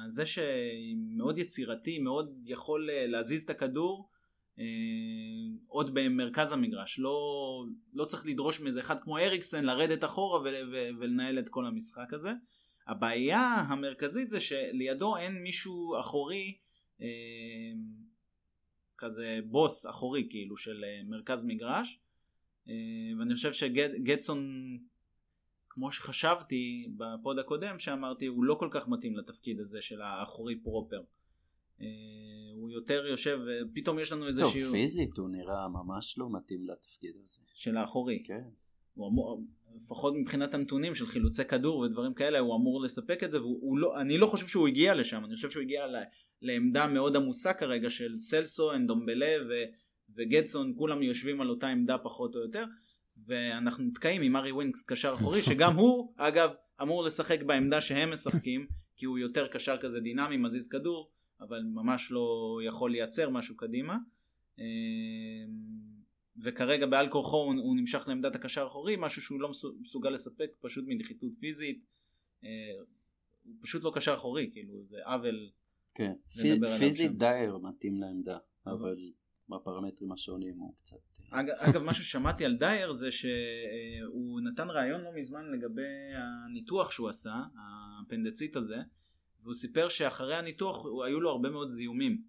[0.09, 4.11] זה שמאוד יצירתי, מאוד יכול אה, להזיז את הכדור
[5.67, 7.19] עוד במרכז המגרש, לא,
[7.93, 10.41] לא צריך לדרוש מאיזה אחד כמו אריקסן לרדת אחורה
[11.01, 12.33] ולנהל את כל המשחק הזה.
[12.89, 16.57] הבעיה המרכזית זה שלידו אין מישהו אחורי,
[17.01, 17.07] אה,
[18.99, 22.01] כזה בוס אחורי כאילו של אה, מרכז מגרש,
[22.69, 22.75] אה,
[23.19, 24.49] ואני חושב שגדסון,
[25.69, 31.03] כמו שחשבתי בפוד הקודם שאמרתי, הוא לא כל כך מתאים לתפקיד הזה של האחורי פרופר.
[32.79, 33.39] אה, יותר יושב,
[33.75, 34.73] פתאום יש לנו איזה שיעור...
[34.73, 37.39] טוב, פיזית הוא נראה ממש לא מתאים לתפקיד הזה.
[37.55, 38.23] של האחורי.
[38.27, 38.43] כן.
[38.95, 39.45] הוא אמור,
[39.77, 44.19] לפחות מבחינת הנתונים של חילוצי כדור ודברים כאלה הוא אמור לספק את זה ולא, אני
[44.19, 45.97] לא חושב שהוא הגיע לשם אני חושב שהוא הגיע ל,
[46.43, 49.53] לעמדה מאוד עמוסה כרגע של סלסו, אנדומבלה ו,
[50.17, 52.65] וגדסון כולם יושבים על אותה עמדה פחות או יותר
[53.27, 56.51] ואנחנו נתקעים עם ארי ווינקס קשר אחורי שגם הוא אגב
[56.83, 62.11] אמור לשחק בעמדה שהם משחקים כי הוא יותר קשר כזה דינמי מזיז כדור אבל ממש
[62.11, 63.97] לא יכול לייצר משהו קדימה
[64.59, 64.65] אמ,
[66.43, 70.85] וכרגע בעל כורחו הוא, הוא נמשך לעמדת הקשר האחורי, משהו שהוא לא מסוגל לספק פשוט
[70.89, 71.85] מנחיתות פיזית.
[72.45, 72.49] אה,
[73.45, 75.51] הוא פשוט לא קשר אחורי, כאילו זה עוול.
[75.95, 76.13] כן,
[76.79, 78.97] פיזית דייר מתאים לעמדה, אבל
[79.49, 80.97] בפרמטרים השונים הוא קצת...
[81.33, 85.83] אה, אגב, מה ששמעתי על דייר זה שהוא נתן רעיון לא מזמן לגבי
[86.15, 87.35] הניתוח שהוא עשה,
[88.07, 88.77] הפנדצית הזה,
[89.49, 92.23] והוא סיפר שאחרי הניתוח היו לו הרבה מאוד זיהומים.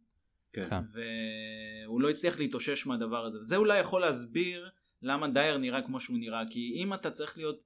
[0.53, 0.79] כן.
[0.93, 3.39] והוא לא הצליח להתאושש מהדבר הזה.
[3.39, 4.69] וזה אולי יכול להסביר
[5.01, 6.43] למה דייר נראה כמו שהוא נראה.
[6.49, 7.61] כי אם אתה צריך להיות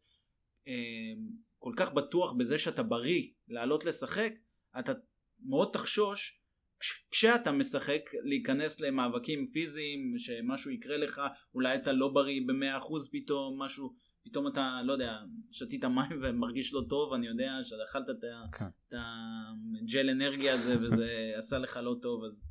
[0.68, 0.74] אה,
[1.60, 4.34] כל כך בטוח בזה שאתה בריא לעלות לשחק,
[4.80, 4.92] אתה
[5.46, 6.40] מאוד תחשוש
[7.12, 11.22] כשאתה משחק להיכנס למאבקים פיזיים, שמשהו יקרה לך,
[11.54, 15.18] אולי אתה לא בריא במאה אחוז פתאום, משהו, פתאום אתה, לא יודע,
[15.52, 18.98] שתית מים ומרגיש לא טוב, אני יודע שאכלת את כן.
[19.82, 21.08] הג'ל אנרגיה הזה וזה
[21.40, 22.44] עשה לך לא טוב, אז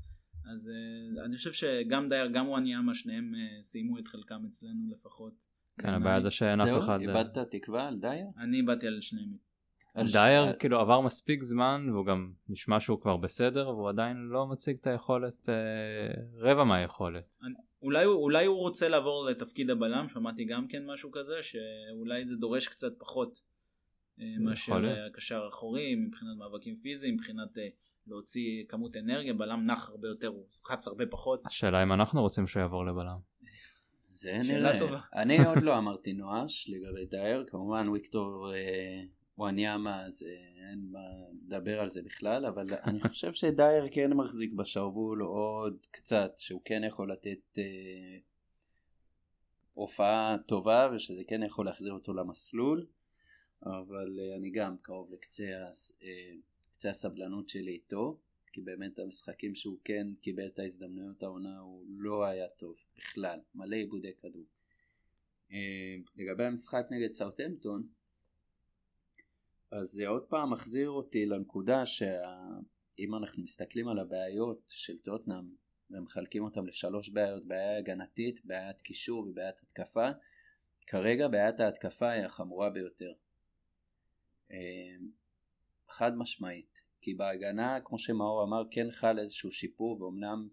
[0.53, 5.33] אז uh, אני חושב שגם דייר, גם וואניאמה, שניהם uh, סיימו את חלקם אצלנו לפחות.
[5.79, 7.01] כן, הבעיה זה שאין אף אחד...
[7.03, 8.27] זהו, איבדת תקווה על דייר?
[8.39, 9.37] אני איבדתי על שניהם.
[9.95, 10.57] על דייר ש...
[10.59, 14.87] כאילו עבר מספיק זמן והוא גם נשמע שהוא כבר בסדר והוא עדיין לא מציג את
[14.87, 15.55] היכולת אה,
[16.39, 17.37] רבע מהיכולת.
[17.83, 22.69] אולי, אולי הוא רוצה לעבור לתפקיד הבלם שמעתי גם כן משהו כזה שאולי זה דורש
[22.69, 23.41] קצת פחות
[24.21, 27.69] אה, מאשר הקשר האחורי מבחינת מאבקים פיזיים מבחינת אה,
[28.07, 31.47] להוציא כמות אנרגיה, בלם נח הרבה יותר, הוא חץ הרבה פחות.
[31.47, 33.19] השאלה אם אנחנו רוצים שהוא יעבור לבלם.
[34.11, 34.79] זה נראה.
[34.79, 35.01] טובה.
[35.15, 39.03] אני עוד לא אמרתי נואש לגבי דייר, כמובן ויקטור אה,
[39.39, 40.23] וואניאמה, אז
[40.71, 41.01] אין מה
[41.47, 46.83] לדבר על זה בכלל, אבל אני חושב שדייר כן מחזיק בשרוול עוד קצת, שהוא כן
[46.85, 48.19] יכול לתת אה,
[49.75, 52.87] הופעה טובה ושזה כן יכול להחזיר אותו למסלול,
[53.63, 55.45] אבל אה, אני גם קרוב לקצה
[56.03, 56.33] אה,
[56.73, 58.19] קצה הסבלנות שלי איתו,
[58.53, 63.77] כי באמת המשחקים שהוא כן קיבל את ההזדמנויות העונה הוא לא היה טוב בכלל, מלא
[63.77, 64.45] עיבודי כדור.
[65.53, 67.87] אה, לגבי המשחק נגד סאוטהמפטון,
[69.73, 75.45] אז זה עוד פעם מחזיר אותי לנקודה שאם אנחנו מסתכלים על הבעיות של טוטנאם
[75.91, 80.11] ומחלקים אותם לשלוש בעיות, בעיה הגנתית, בעיית קישור ובעיית התקפה,
[80.87, 83.13] כרגע בעיית ההתקפה היא החמורה ביותר.
[84.51, 84.57] אה,
[85.89, 86.81] חד משמעית.
[87.01, 90.49] כי בהגנה, כמו שמאור אמר, כן חל איזשהו שיפור, ואומנם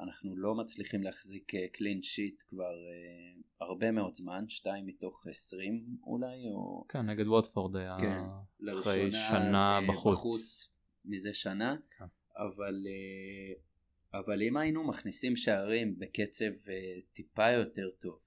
[0.00, 5.96] אנחנו לא מצליחים להחזיק קלין אה, שיט כבר uh, הרבה מאוד זמן, 2 מתוך 20
[6.02, 6.84] אולי, או...
[6.88, 8.22] כן, נגד ווטפורד היה כן,
[8.72, 10.14] אחרי שנה uh, בחוץ.
[10.14, 10.68] בחוץ
[11.04, 12.04] מזה שנה, כן.
[12.36, 16.70] אבל, uh, אבל אם היינו מכניסים שערים בקצב uh,
[17.12, 18.20] טיפה יותר טוב,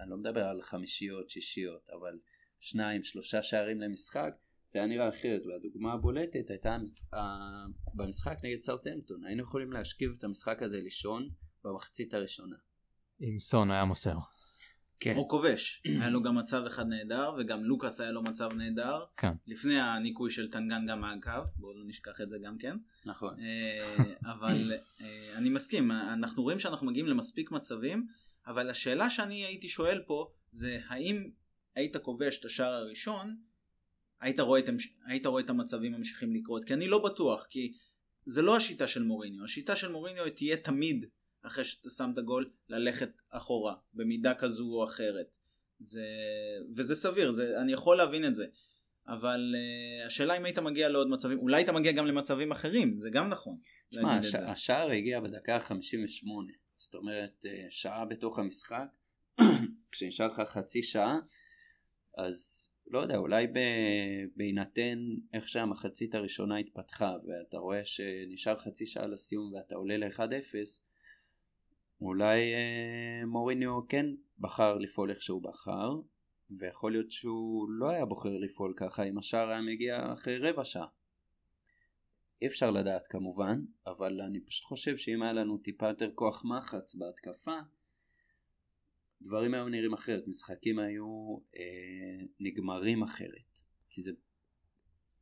[0.00, 2.18] אני לא מדבר על חמישיות, שישיות, אבל
[2.60, 4.34] שניים, שלושה שערים למשחק,
[4.68, 6.76] זה היה נראה אחרת והדוגמה הבולטת הייתה
[7.94, 11.28] במשחק נגד סאוטהמפטון היינו יכולים להשכיב את המשחק הזה לישון
[11.64, 12.56] במחצית הראשונה.
[13.20, 14.16] אם סון היה מוסר.
[15.00, 15.16] כן.
[15.16, 15.82] או כובש.
[16.00, 19.04] היה לו גם מצב אחד נהדר, וגם לוקאס היה לו מצב נהדר.
[19.16, 19.32] כן.
[19.46, 22.76] לפני הניקוי של טנגנגה מהקו, בואו לא נשכח את זה גם כן.
[23.06, 23.40] נכון.
[23.40, 28.06] אה, אבל אה, אני מסכים, אנחנו רואים שאנחנו מגיעים למספיק מצבים,
[28.46, 31.30] אבל השאלה שאני הייתי שואל פה, זה האם
[31.74, 33.36] היית כובש את השער הראשון,
[34.20, 34.64] היית רואה את.
[35.06, 36.64] היית רואה את המצבים ממשיכים לקרות?
[36.64, 37.72] כי אני לא בטוח, כי
[38.24, 39.44] זה לא השיטה של מוריניו.
[39.44, 41.06] השיטה של מוריניו תהיה תמיד,
[41.42, 45.26] אחרי שאתה שם את הגול, ללכת אחורה, במידה כזו או אחרת.
[45.78, 46.06] זה...
[46.76, 47.60] וזה סביר, זה...
[47.60, 48.46] אני יכול להבין את זה.
[49.08, 53.10] אבל uh, השאלה אם היית מגיע לעוד מצבים, אולי היית מגיע גם למצבים אחרים, זה
[53.10, 53.58] גם נכון.
[53.90, 54.34] תשמע, הש...
[54.34, 56.28] השער הגיע בדקה ה-58,
[56.78, 58.86] זאת אומרת אה, שעה בתוך המשחק,
[59.92, 61.18] כשנשאר לך חצי שעה,
[62.18, 63.46] אז לא יודע, אולי
[64.36, 64.98] בהינתן
[65.32, 70.20] איך שהמחצית הראשונה התפתחה ואתה רואה שנשאר חצי שעה לסיום ואתה עולה ל-1-0
[72.00, 74.06] אולי אה, מוריניו כן
[74.38, 75.90] בחר לפעול איך שהוא בחר
[76.50, 80.86] ויכול להיות שהוא לא היה בוחר לפעול ככה אם השער היה מגיע אחרי רבע שעה.
[82.42, 86.94] אי אפשר לדעת כמובן, אבל אני פשוט חושב שאם היה לנו טיפה יותר כוח מחץ
[86.94, 87.58] בהתקפה
[89.22, 93.60] דברים היו נראים אחרת, משחקים היו אה, נגמרים אחרת.
[93.90, 94.12] כי זה...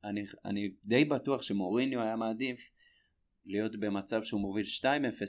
[0.05, 2.71] אני, אני די בטוח שמוריניו היה מעדיף
[3.47, 4.87] להיות במצב שהוא מוביל 2-0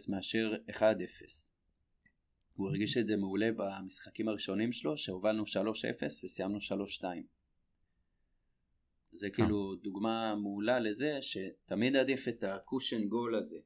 [0.10, 0.82] מאשר 1-0.
[2.54, 5.47] הוא הרגיש את זה מעולה במשחקים הראשונים שלו, שהובלנו 3-0
[6.23, 6.58] וסיימנו
[7.01, 7.04] 3-2.
[9.12, 13.60] זה כאילו דוגמה מעולה לזה שתמיד עדיף את הקושן גול הזה.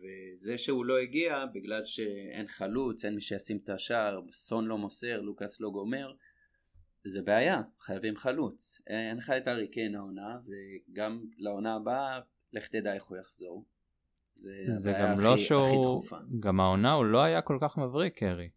[0.00, 5.20] וזה שהוא לא הגיע בגלל שאין חלוץ, אין מי שישים את השער, סון לא מוסר,
[5.20, 6.12] לוקאס לא גומר,
[7.04, 8.80] זה בעיה, חייבים חלוץ.
[8.86, 12.20] אין לך את ארי קיין העונה, וגם לעונה הבאה,
[12.52, 13.64] לך תדע איך הוא יחזור.
[14.34, 16.02] זה, זה גם הכי, לא שהוא,
[16.40, 18.48] גם העונה הוא לא היה כל כך מבריק קרי.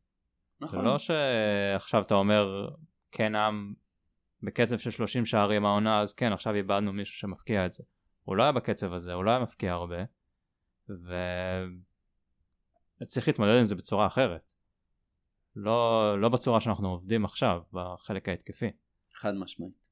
[0.62, 0.80] נכון.
[0.80, 2.70] זה לא שעכשיו אתה אומר
[3.12, 3.74] כן עם
[4.44, 7.84] בקצב של 30 שערים העונה אז כן עכשיו איבדנו מישהו שמפקיע את זה.
[8.24, 10.04] הוא לא היה בקצב הזה, הוא לא היה מפקיע הרבה.
[13.02, 14.54] וצריך להתמודד עם זה בצורה אחרת.
[15.56, 18.72] לא, לא בצורה שאנחנו עובדים עכשיו, בחלק ההתקפי.
[19.14, 19.88] חד משמעית.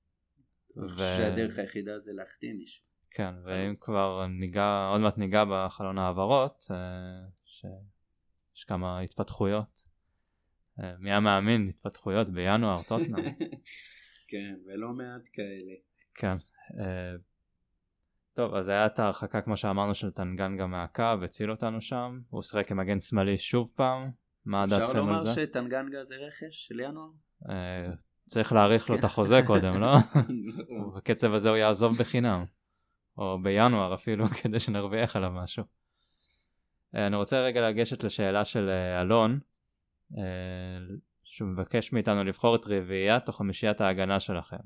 [0.77, 0.97] ו...
[0.97, 2.85] שהדרך היחידה זה להחתים מישהו.
[3.11, 6.77] כן, ואם כבר ניגע, עוד מעט ניגע בחלון העברות, אה,
[7.45, 9.85] שיש כמה התפתחויות.
[10.79, 13.25] אה, מי היה מאמין התפתחויות בינואר, טוטנאם.
[14.29, 15.73] כן, ולא מעט כאלה.
[16.15, 16.37] כן.
[18.39, 22.67] טוב, אז היה את ההרחקה כמו שאמרנו של טנגנגה מהקו, הציל אותנו שם, הוא שיחק
[22.67, 24.11] כמגן שמאלי שוב פעם,
[24.45, 24.91] מה דעתכם על זה?
[24.91, 27.09] אפשר לומר שטנגנגה זה רכש של ינואר?
[27.49, 27.91] אה,
[28.25, 29.97] צריך להאריך לו את החוזה קודם, לא?
[30.95, 32.45] בקצב הזה הוא יעזוב בחינם,
[33.17, 35.63] או בינואר אפילו, כדי שנרוויח עליו משהו.
[36.95, 39.39] אה, אני רוצה רגע לגשת לשאלה של אה, אלון,
[41.23, 44.63] שהוא מבקש מאיתנו לבחור את רביעיית או חמישיית ההגנה שלכם.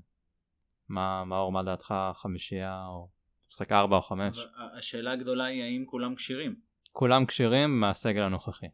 [0.89, 3.07] מה, מאור, מה דעתך, חמישייה או
[3.53, 4.45] משחק 4 או 5.
[4.73, 6.55] השאלה הגדולה היא האם כולם כשירים.
[6.91, 8.65] כולם כשירים מהסגל הנוכחי.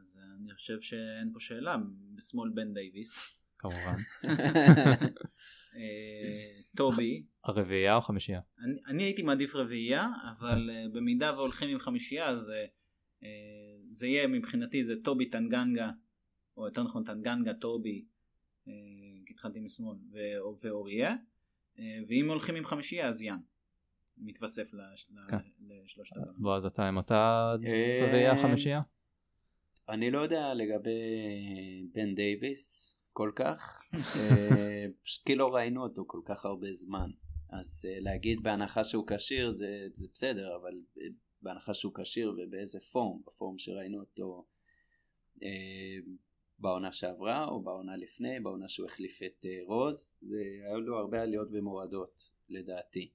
[0.00, 1.76] אז אני חושב שאין פה שאלה,
[2.14, 3.38] בשמאל בן דייוויס.
[3.58, 3.96] כמובן.
[5.76, 7.22] אה, טובי.
[7.44, 8.40] הרביעייה או חמישייה?
[8.58, 10.06] אני, אני הייתי מעדיף רביעייה,
[10.38, 12.52] אבל uh, במידה והולכים עם חמישייה אז
[13.20, 13.24] uh,
[13.90, 15.90] זה יהיה מבחינתי זה טובי טנגנגה,
[16.56, 18.04] או יותר נכון טנגנגה טובי,
[18.66, 18.70] uh,
[19.30, 19.96] התחלתי משמאל,
[20.60, 21.14] ואוריה,
[22.08, 23.38] ואם הולכים עם חמישייה אז יאן.
[24.24, 24.70] מתווסף
[25.28, 25.36] כן.
[25.60, 26.38] לשלושת הבנות.
[26.38, 27.52] בועז אתה עם אותה
[28.02, 28.80] רביעייה חמישייה?
[29.88, 31.00] אני לא יודע לגבי
[31.92, 37.10] בן דייוויס כל כך, אה, פשוט כי לא ראינו אותו כל כך הרבה זמן.
[37.50, 41.06] אז אה, להגיד בהנחה שהוא כשיר זה, זה בסדר, אבל אה,
[41.42, 44.46] בהנחה שהוא כשיר ובאיזה פורם, בפורם שראינו אותו
[46.58, 50.20] בעונה שעברה או בעונה לפני, בעונה שהוא החליף את רוז,
[50.68, 53.10] היו לו הרבה עליות ומורדות לדעתי.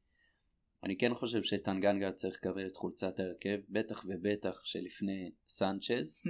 [0.83, 6.23] אני כן חושב שטנגנגה צריך לקבל את חולצת ההרכב, בטח ובטח שלפני סנצ'ז,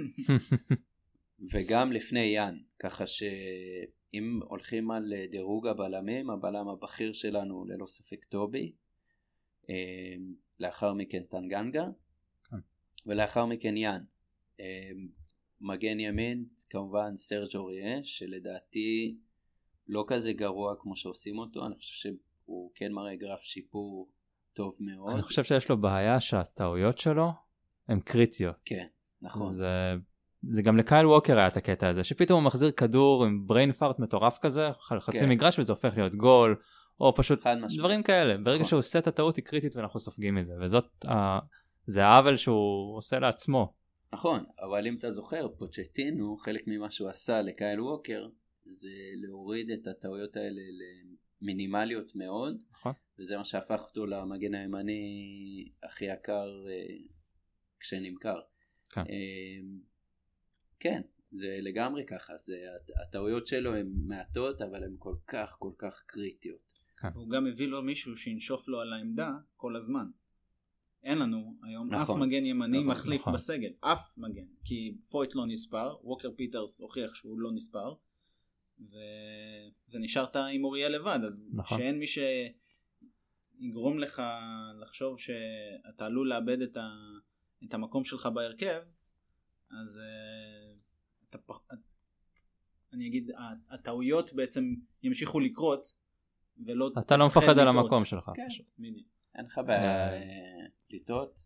[1.52, 8.72] וגם לפני יאן, ככה שאם הולכים על דירוג הבלמים, הבלם הבכיר שלנו ללא ספק טובי,
[9.68, 11.86] אמ, לאחר מכן טנגנגה,
[12.50, 12.56] כן.
[13.06, 14.04] ולאחר מכן יאן.
[14.60, 15.08] אמ,
[15.60, 19.16] מגן ימין, כמובן סרג' אוריה, שלדעתי
[19.88, 22.10] לא כזה גרוע כמו שעושים אותו, אני חושב
[22.44, 24.08] שהוא כן מראה גרף שיפור
[24.58, 25.12] טוב מאוד.
[25.12, 27.32] אני חושב שיש לו בעיה שהטעויות שלו
[27.88, 28.56] הן קריטיות.
[28.64, 28.86] כן,
[29.22, 29.52] נכון.
[29.52, 29.94] זה,
[30.50, 34.02] זה גם לקייל ווקר היה את הקטע הזה, שפתאום הוא מחזיר כדור עם brain fart
[34.02, 35.28] מטורף כזה, חצי כן.
[35.28, 36.56] מגרש וזה הופך להיות גול,
[37.00, 38.36] או פשוט דברים כאלה.
[38.36, 38.68] ברגע נכון.
[38.68, 41.38] שהוא עושה את הטעות היא קריטית ואנחנו סופגים מזה, וזאת, ה...
[41.86, 43.74] זה העוול שהוא עושה לעצמו.
[44.12, 48.26] נכון, אבל אם אתה זוכר, פוצ'טינו, חלק ממה שהוא עשה לקייל ווקר,
[48.64, 48.88] זה
[49.26, 50.62] להוריד את הטעויות האלה
[51.42, 52.92] למינימליות מאוד, נכון.
[53.18, 56.96] וזה מה שהפך אותו למגן הימני הכי יקר אה,
[57.80, 58.40] כשנמכר.
[58.90, 59.00] כן.
[59.00, 59.60] אה,
[60.80, 62.56] כן, זה לגמרי ככה, זה,
[63.02, 66.68] הטעויות שלו הן מעטות, אבל הן כל כך כל כך קריטיות.
[67.14, 70.10] הוא גם הביא לו מישהו שינשוף לו על העמדה כל הזמן.
[71.02, 73.34] אין לנו היום נכון, אף מגן ימני נכון, מחליף נכון.
[73.34, 77.94] בסגל, אף מגן, כי פויט לא נספר, ווקר פיטרס הוכיח שהוא לא נספר,
[78.80, 78.96] ו...
[79.90, 81.78] ונשארת עם אוריה לבד, אז נכון.
[81.78, 82.06] שאין מי
[83.58, 84.22] שיגרום לך
[84.80, 86.90] לחשוב שאתה עלול לאבד את, ה...
[87.64, 88.80] את המקום שלך בהרכב,
[89.82, 90.74] אז אה,
[91.30, 91.38] אתה.
[92.92, 93.30] אני אגיד,
[93.70, 94.64] הטעויות בעצם
[95.02, 95.92] ימשיכו לקרות,
[96.66, 97.68] ולא אתה לא מפחד על.
[97.68, 98.30] המקום שלך.
[98.34, 98.46] כן.
[98.78, 99.08] בדיוק.
[99.34, 101.42] אין לך בעיה אה, אה, לטעות.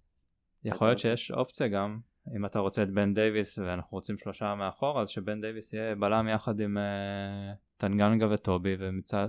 [0.65, 0.99] יכול להיות.
[0.99, 2.01] שיש אופציה גם,
[2.37, 6.29] אם אתה רוצה את בן דייוויס ואנחנו רוצים שלושה מאחור, אז שבן דייוויס יהיה בלם
[6.29, 9.29] יחד עם אה, טנגנגה וטובי ומצד...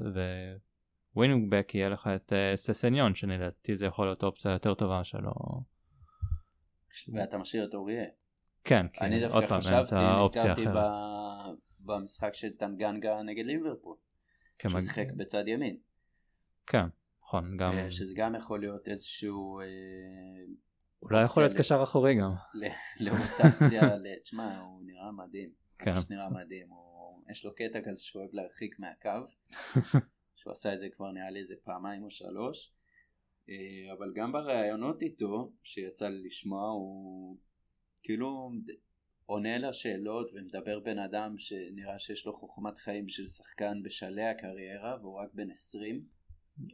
[1.15, 5.31] wing back יהיה לך את אה, ססניון שלדעתי זה יכול להיות אופציה יותר טובה שלו.
[7.13, 8.03] ואתה משאיר את אוריה.
[8.63, 10.65] כן, כי אני דווקא חשבתי, נזכרתי.
[10.67, 13.95] ב- במשחק של טנגנגה נגד ליברפול,
[14.59, 15.77] כמג- שהוא שיחק בצד ימין,
[16.67, 16.85] כן,
[17.23, 19.65] נכון, גם אה, שזה גם יכול להיות איזשהו אה,
[21.01, 22.31] אולי יכול להיות קשר אחורי גם.
[22.53, 22.67] ל-
[23.05, 25.49] לרוטציה, ל- תשמע, הוא נראה מדהים,
[25.79, 25.93] כן.
[25.93, 29.09] ממש נראה מדהים, הוא- יש לו קטע כזה שהוא אוהב להרחיק מהקו,
[30.43, 32.73] שהוא עשה את זה כבר נראה לי איזה פעמיים או שלוש,
[33.49, 37.37] אה, אבל גם בראיונות איתו, שיצא לי לשמוע, הוא
[38.03, 38.51] כאילו
[39.25, 45.19] עונה לשאלות ומדבר בן אדם שנראה שיש לו חוכמת חיים של שחקן בשלהי הקריירה והוא
[45.19, 46.05] רק בן 20.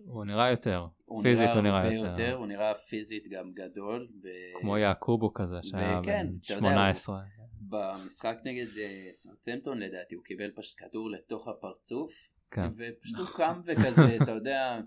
[0.05, 4.08] הוא נראה יותר, הוא פיזית הוא נראה הרבה יותר, הוא נראה פיזית גם גדול.
[4.23, 4.27] ו...
[4.62, 7.21] כמו יעקובו כזה שהיה וכן, בן אתה יודע, 18.
[7.62, 12.68] במשחק נגד uh, סרטמפטון לדעתי הוא קיבל פשוט כדור לתוך הפרצוף כן.
[12.78, 14.80] ופשוט הוא קם וכזה אתה יודע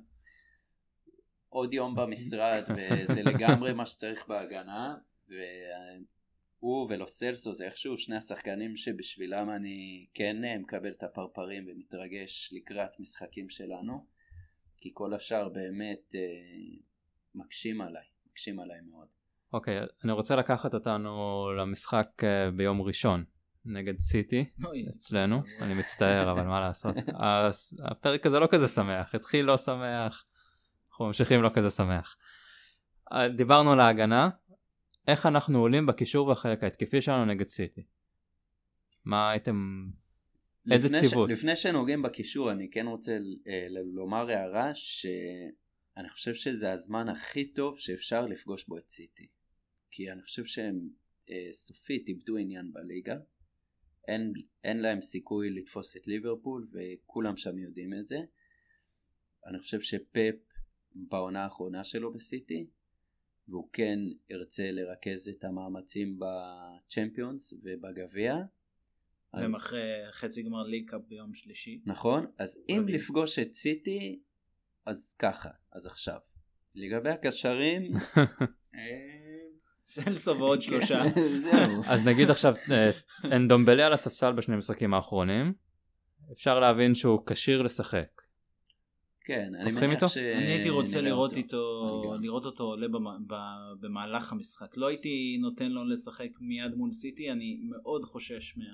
[1.49, 4.95] עוד יום במשרד וזה לגמרי מה שצריך בהגנה
[5.29, 12.53] והוא ולו סלסו זה איכשהו שני השחקנים שבשבילם אני כן אה, מקבל את הפרפרים ומתרגש
[12.53, 14.07] לקראת משחקים שלנו
[14.77, 16.21] כי כל השאר באמת אה,
[17.35, 19.09] מקשים עליי מקשים עליי מאוד.
[19.53, 23.25] אוקיי, אני רוצה לקחת אותנו למשחק אה, ביום ראשון
[23.65, 24.45] נגד סיטי
[24.97, 26.97] אצלנו, אני מצטער אבל מה לעשות.
[27.85, 30.25] הפרק הזה לא כזה שמח, התחיל לא שמח,
[30.91, 32.17] אנחנו ממשיכים לא כזה שמח.
[33.13, 34.31] אה, דיברנו על ההגנה,
[35.09, 37.83] איך אנחנו עולים בקישור והחלק ההתקפי שלנו נגד סיטי.
[39.05, 39.87] מה הייתם...
[40.71, 41.29] איזה לפני ציוות?
[41.29, 41.33] ש...
[41.33, 47.45] לפני שנוגעים בקישור אני כן רוצה אה, ל- לומר הערה שאני חושב שזה הזמן הכי
[47.45, 49.27] טוב שאפשר לפגוש בו את סיטי.
[49.91, 50.89] כי אני חושב שהם
[51.31, 53.17] אה, סופית איבדו עניין בליגה.
[54.09, 54.33] אין,
[54.65, 58.19] אין להם סיכוי לתפוס את ליברפול וכולם שם יודעים את זה.
[59.47, 60.35] אני חושב שפפ
[60.95, 62.67] בעונה האחרונה שלו בסיטי
[63.49, 63.99] והוא כן
[64.31, 68.35] ירצה לרכז את המאמצים בצ'מפיונס ובגביע.
[69.33, 69.81] אז- והם אחרי
[70.13, 71.81] חצי גמר ליג קאפ ביום שלישי.
[71.87, 72.27] נכון?
[72.39, 72.85] אז אם.
[72.89, 74.23] לפגוש את סיטי,
[74.87, 76.19] אז ככה, אז עכשיו.
[76.75, 77.83] לגבי הקשרים,
[79.85, 81.03] סלסו ועוד שלושה.
[81.15, 81.83] כן, זהו.
[81.87, 82.91] אז נגיד עכשיו אה,
[83.37, 85.53] אנדומבלה על הספסל בשני המשחקים האחרונים,
[86.33, 88.23] אפשר להבין שהוא כשיר לשחק.
[89.25, 90.09] כן, אני מניח איתו?
[90.09, 90.17] ש...
[90.17, 92.03] אני הייתי רוצה לראות אותו.
[92.15, 92.23] גם.
[92.23, 92.87] לראות אותו עולה
[93.81, 94.77] במהלך המשחק.
[94.77, 98.65] לא הייתי נותן לו לשחק מיד מול סיטי, אני מאוד חושש מה-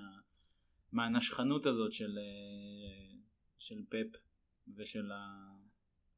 [0.92, 3.16] מהנשכנות הזאת של אה,
[3.58, 4.18] של פפ
[4.76, 5.10] ושל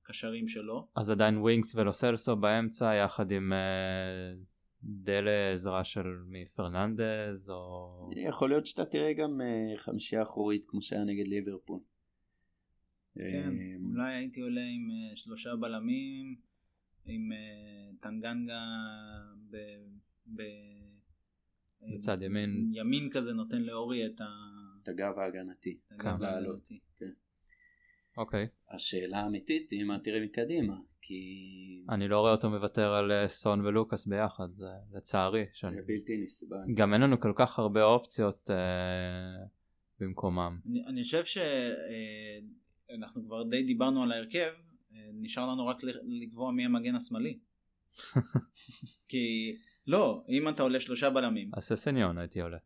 [0.05, 0.89] הקשרים שלו.
[0.97, 3.59] אז עדיין ווינקס ולוסלסו באמצע יחד עם אה,
[4.83, 7.89] דלה עזרה של מי פרננדז או...
[8.17, 11.81] יכול להיות שאתה תראה גם אה, חמישייה אחורית כמו שהיה נגד ליברפול.
[13.15, 16.37] כן, אה, אולי הייתי עולה עם אה, שלושה בלמים,
[17.05, 17.31] עם
[18.01, 18.63] טנגנגה
[19.51, 19.57] ב...
[20.37, 20.43] ב...
[21.95, 22.71] בצד ימין.
[22.73, 24.25] ימין כזה נותן לאורי את ה...
[24.83, 25.79] את הגב ההגנתי.
[25.87, 26.25] את הגב כן.
[26.25, 26.81] ההגנתי.
[28.17, 28.49] אוקיי.
[28.71, 33.67] השאלה האמיתית היא מה תראה מקדימה, כי אני לא רואה אותו מוותר על אה, סון
[33.67, 35.45] ולוקאס ביחד, זה לצערי.
[35.53, 35.77] שאני...
[35.77, 36.57] זה בלתי נסבל.
[36.75, 39.47] גם אין לנו כל כך הרבה אופציות אה,
[40.01, 40.59] במקומם.
[40.71, 44.51] אני, אני חושב שאנחנו כבר די דיברנו על ההרכב,
[44.95, 45.77] אה, נשאר לנו רק
[46.23, 47.39] לקבוע מי המגן השמאלי.
[49.09, 52.59] כי לא, אם אתה עולה שלושה בלמים, אז ססניון הייתי עולה.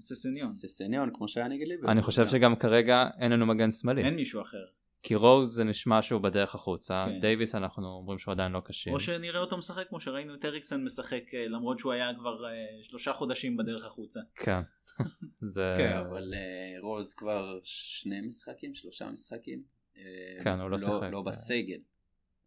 [0.00, 1.90] ססניון, ססניון כמו שהיה נגד ליברפול.
[1.90, 4.04] אני חושב שגם כרגע אין לנו מגן שמאלי.
[4.04, 4.64] אין מישהו אחר.
[5.02, 7.20] כי רוז זה נשמע שהוא בדרך החוצה, כן.
[7.20, 8.92] דייוויס אנחנו אומרים שהוא עדיין לא כשיר.
[8.92, 12.82] או שנראה אותו משחק כמו שראינו את אריקסן משחק אה, למרות שהוא היה כבר אה,
[12.82, 14.20] שלושה חודשים בדרך החוצה.
[14.34, 14.60] כן.
[15.54, 15.74] זה...
[15.76, 19.62] כן, אבל אה, רוז כבר שני משחקים, שלושה משחקים.
[19.96, 21.08] אה, כן, הוא לא שיחק.
[21.12, 21.80] לא בסגל.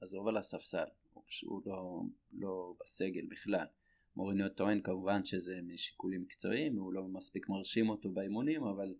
[0.01, 2.01] עזוב על הספסל, הוא פשוט לא,
[2.33, 3.65] לא בסגל בכלל.
[4.15, 8.93] מוריניו טוען כמובן שזה משיקולים מקצועיים, הוא לא מספיק מרשים אותו באימונים, אבל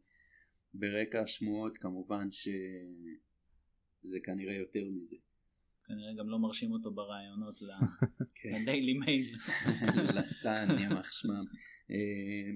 [0.74, 2.28] ברקע השמועות כמובן
[4.04, 5.18] שזה כנראה יותר מזה.
[5.86, 7.60] כנראה גם לא מרשים אותו ברעיונות
[8.36, 8.62] כן.
[8.62, 9.38] לדיילי מייל.
[10.14, 11.46] לסן, יימח שמם.
[11.92, 12.52] אה,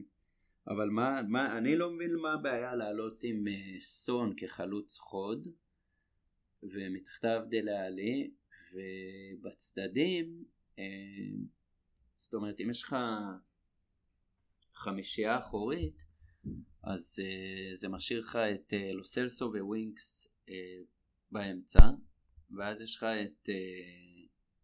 [0.68, 5.48] אבל מה, מה, אני לא מבין מה הבעיה לעלות עם אה, סון כחלוץ חוד,
[6.64, 8.32] ומתחתיו דלה עלי,
[8.74, 10.44] ובצדדים,
[10.80, 10.84] אה,
[12.16, 12.96] זאת אומרת, אם יש לך
[14.74, 15.98] חמישייה אחורית,
[16.84, 17.20] אז
[17.74, 20.80] זה משאיר לך את לוסלסו ווינקס אה,
[21.32, 21.90] באמצע,
[22.58, 23.56] ואז יש לך את אה,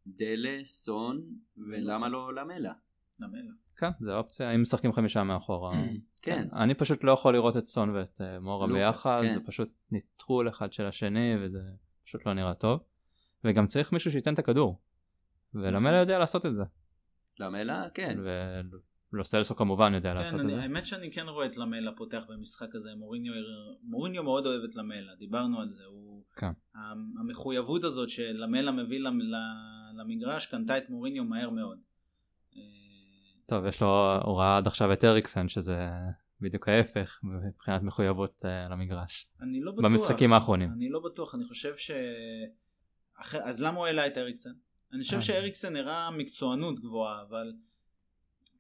[0.07, 1.24] דלה, סון,
[1.57, 2.74] ולמה לא למלה.
[3.20, 3.51] למלה.
[3.76, 5.72] כן, זה אופציה, אם משחקים חמישה מאחורה.
[6.22, 9.34] כן, אני פשוט לא יכול לראות את סון ואת אה, מורה לוקאס, ביחד, כן.
[9.34, 11.61] זה פשוט ניטרול אחד של השני וזה
[12.03, 12.84] פשוט לא נראה טוב.
[13.43, 14.82] וגם צריך מישהו שייתן את הכדור.
[15.53, 16.64] ולמלה יודע לעשות את זה.
[17.39, 18.18] למלה, כן.
[19.14, 20.61] ולוסלסו כמובן יודע כן, לעשות את אני, זה.
[20.61, 23.34] האמת שאני כן רואה את למלה פותח במשחק הזה, מוריניו,
[23.84, 26.51] מוריניו מאוד אוהב את למלה, דיברנו על זה, הוא, כן.
[26.76, 28.99] המ- המחויבות הזאת שלמלה מביא
[29.97, 31.78] למגרש קנתה את מוריניו מהר מאוד.
[32.55, 32.61] אה,
[33.45, 35.89] טוב, יש לו, הוא ראה עד עכשיו את אריקסן שזה
[36.41, 39.28] בדיוק ההפך מבחינת מחויבות אה, למגרש.
[39.41, 39.86] אני לא בטוח.
[39.86, 40.72] במשחקים האחרונים.
[40.72, 41.91] אני לא בטוח, אני חושב ש...
[43.22, 43.39] אחר...
[43.43, 44.49] אז למה הוא העלה את אריקסן?
[44.93, 45.22] אני חושב אה.
[45.22, 47.53] שאריקסן הראה מקצוענות גבוהה, אבל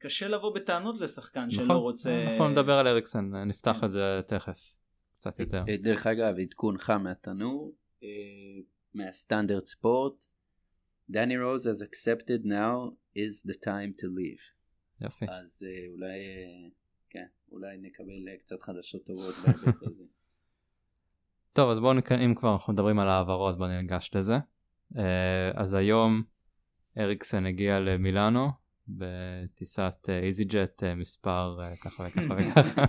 [0.03, 2.23] קשה לבוא בטענות לשחקן שלא נכון, רוצה...
[2.23, 3.85] אנחנו נדבר על אריקסן, אה, נפתח כן.
[3.85, 4.75] את זה תכף.
[5.17, 5.63] קצת יותר.
[5.69, 8.07] אה, דרך אגב, עדכון חם מהתנור, אה,
[8.93, 10.25] מהסטנדרט ספורט.
[11.09, 14.43] דני רוז has accepted now is the time to leave.
[15.01, 15.25] יופי.
[15.29, 16.69] אז אה, אולי, אה,
[17.09, 20.03] כן, אולי נקבל אה, קצת חדשות טובות בהיבט הזה.
[21.53, 21.93] טוב אז בואו
[22.25, 24.35] אם כבר אנחנו מדברים על העברות בואו ניגש לזה.
[24.97, 26.23] אה, אז היום
[26.97, 32.85] אריקסן הגיע למילאנו בטיסת איזי ג'ט מספר אה, ככה וככה וככה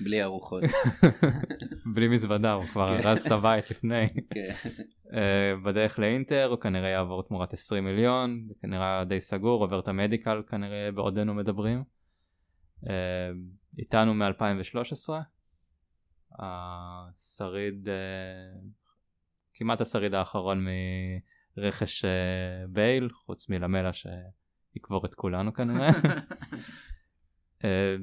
[0.00, 0.62] בלי ארוחות.
[1.94, 3.08] בלי מזוודה הוא כבר כן.
[3.08, 4.06] הרס את הבית לפני.
[4.30, 4.54] כן.
[5.14, 9.88] אה, בדרך לאינטר הוא כנראה יעבור תמורת 20 מיליון זה כנראה די סגור עובר את
[9.88, 11.84] המדיקל כנראה בעודנו מדברים.
[12.88, 13.30] אה,
[13.78, 15.10] איתנו מ-2013
[16.38, 18.60] השריד אה,
[19.54, 20.66] כמעט השריד האחרון
[21.56, 22.10] מרכש אה,
[22.68, 23.90] בייל חוץ מלמלה
[24.72, 25.88] שיקבור את כולנו כנראה.
[27.64, 27.96] אה,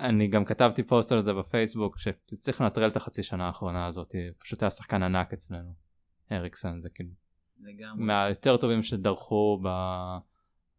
[0.00, 4.62] אני גם כתבתי פוסט על זה בפייסבוק שצריך לנטרל את החצי שנה האחרונה הזאת פשוט
[4.62, 5.74] היה שחקן ענק אצלנו
[6.32, 7.10] אריקסן זה כאילו
[7.60, 8.04] לגמרי.
[8.04, 9.68] מהיותר טובים שדרכו ב...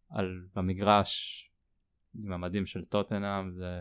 [0.10, 0.46] על...
[0.56, 1.44] במגרש
[2.16, 3.80] עם המדים של טוטנאם זה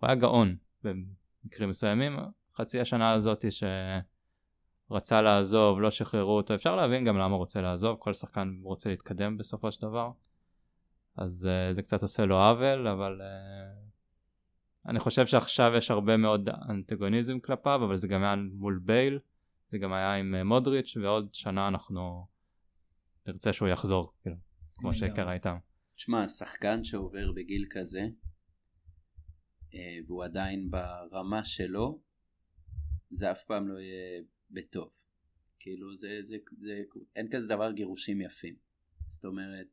[0.00, 2.16] הוא היה גאון במקרים מסוימים
[2.54, 3.44] חצי השנה הזאת
[4.90, 8.90] שרצה לעזוב לא שחררו אותו אפשר להבין גם למה הוא רוצה לעזוב כל שחקן רוצה
[8.90, 10.10] להתקדם בסופו של דבר
[11.18, 16.48] אז uh, זה קצת עושה לו עוול אבל uh, אני חושב שעכשיו יש הרבה מאוד
[16.48, 19.18] אנטגוניזם כלפיו אבל זה גם היה מול בייל
[19.70, 22.26] זה גם היה עם אה, מודריץ' ועוד שנה אנחנו
[23.26, 24.36] נרצה שהוא יחזור כאילו,
[24.74, 24.94] כמו.
[24.94, 25.56] שקרה איתם.
[25.94, 28.00] תשמע, שחקן שעובר בגיל כזה,
[29.74, 32.00] אה, והוא עדיין ברמה שלו,
[33.10, 34.90] זה אף פעם לא יהיה בטוב.
[35.58, 36.82] כאילו זה, זה, זה,
[37.16, 38.54] אין כזה דבר גירושים יפים.
[39.08, 39.66] זאת אומרת,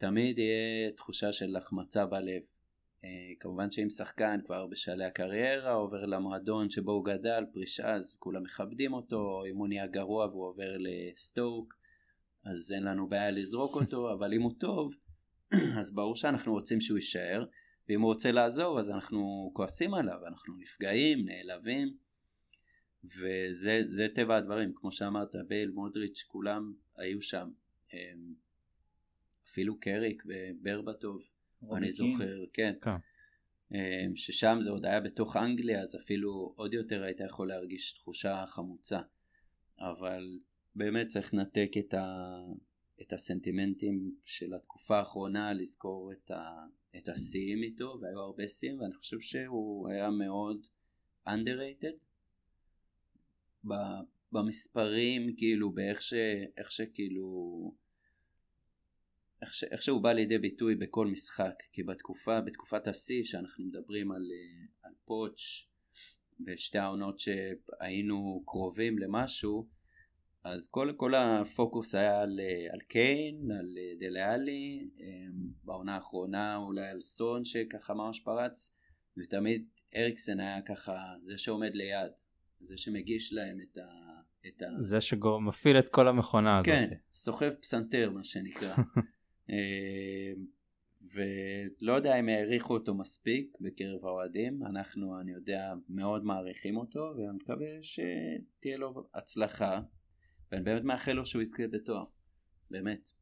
[0.00, 2.42] תמיד יהיה תחושה של החמצה בלב.
[3.04, 3.08] אה,
[3.40, 8.92] כמובן שאם שחקן כבר בשלהי הקריירה עובר למועדון שבו הוא גדל, פרישה, אז כולם מכבדים
[8.92, 11.74] אותו, אם הוא נהיה גרוע והוא עובר לסטוק,
[12.44, 14.92] אז אין לנו בעיה לזרוק אותו, אבל אם הוא טוב,
[15.78, 17.44] אז ברור שאנחנו רוצים שהוא יישאר,
[17.88, 21.96] ואם הוא רוצה לעזור אז אנחנו כועסים עליו, אנחנו נפגעים, נעלבים,
[23.04, 27.50] וזה זה טבע הדברים, כמו שאמרת, בייל, מודריץ', כולם היו שם.
[29.50, 31.22] אפילו קריק וברבטוב,
[31.76, 31.90] אני.
[31.90, 32.74] זוכר, כן.
[32.82, 32.90] כן.
[33.74, 38.44] אמ, ששם זה עוד היה בתוך אנגליה, אז אפילו עוד יותר היית יכול להרגיש תחושה
[38.46, 39.00] חמוצה.
[39.78, 40.38] אבל
[40.74, 42.04] באמת צריך לנתק את, ה...
[43.02, 46.66] את הסנטימנטים של התקופה האחרונה, לזכור את, ה...
[46.96, 50.66] את השיאים איתו, והיו הרבה שיאים, ואני חושב שהוא היה מאוד
[51.28, 51.96] underrated
[53.68, 56.14] ב- במספרים, כאילו, באיך ש...
[56.56, 57.89] איך שכאילו...
[59.42, 59.64] איך, ש...
[59.64, 64.88] איך שהוא בא לידי ביטוי בכל משחק, כי בתקופה, בתקופת השיא, שאנחנו מדברים על, אה,
[64.88, 65.68] על פוטש
[66.40, 69.68] בשתי העונות שהיינו קרובים למשהו,
[70.44, 72.40] אז כל, כל הפוקוס היה על,
[72.72, 74.90] על קיין, על דליאלי,
[75.64, 78.74] בעונה האחרונה אולי על סון שככה ממש פרץ,
[79.18, 82.12] ותמיד אריקסן היה ככה זה שעומד ליד,
[82.60, 83.82] זה שמגיש להם את ה...
[84.48, 84.66] את ה...
[84.78, 86.66] זה שמפעיל את כל המכונה הזאת.
[86.66, 88.74] כן, סוחב פסנתר מה שנקרא.
[89.50, 90.32] אה,
[91.02, 97.36] ולא יודע אם העריכו אותו מספיק בקרב האוהדים, אנחנו אני יודע מאוד מעריכים אותו ואני
[97.36, 99.80] מקווה שתהיה לו הצלחה
[100.52, 102.04] ואני באמת מאחל לו שהוא יזכה בתואר,
[102.70, 103.12] באמת.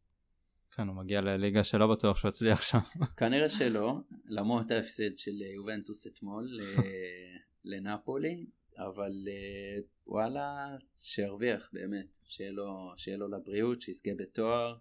[0.71, 2.79] כן, הוא מגיע לליגה שלא בטוח שהוא יצליח שם.
[3.19, 6.61] כנראה שלא, למרות ההפסד של יובנטוס אתמול
[7.65, 8.47] לנפולי,
[8.79, 14.77] אבל אה, וואלה, שירוויח באמת, שיהיה לו, שיהיה לו לבריאות, שיזכה בתואר,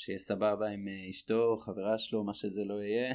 [0.00, 3.14] שיהיה סבבה עם אה, אשתו, חברה שלו, מה שזה לא יהיה.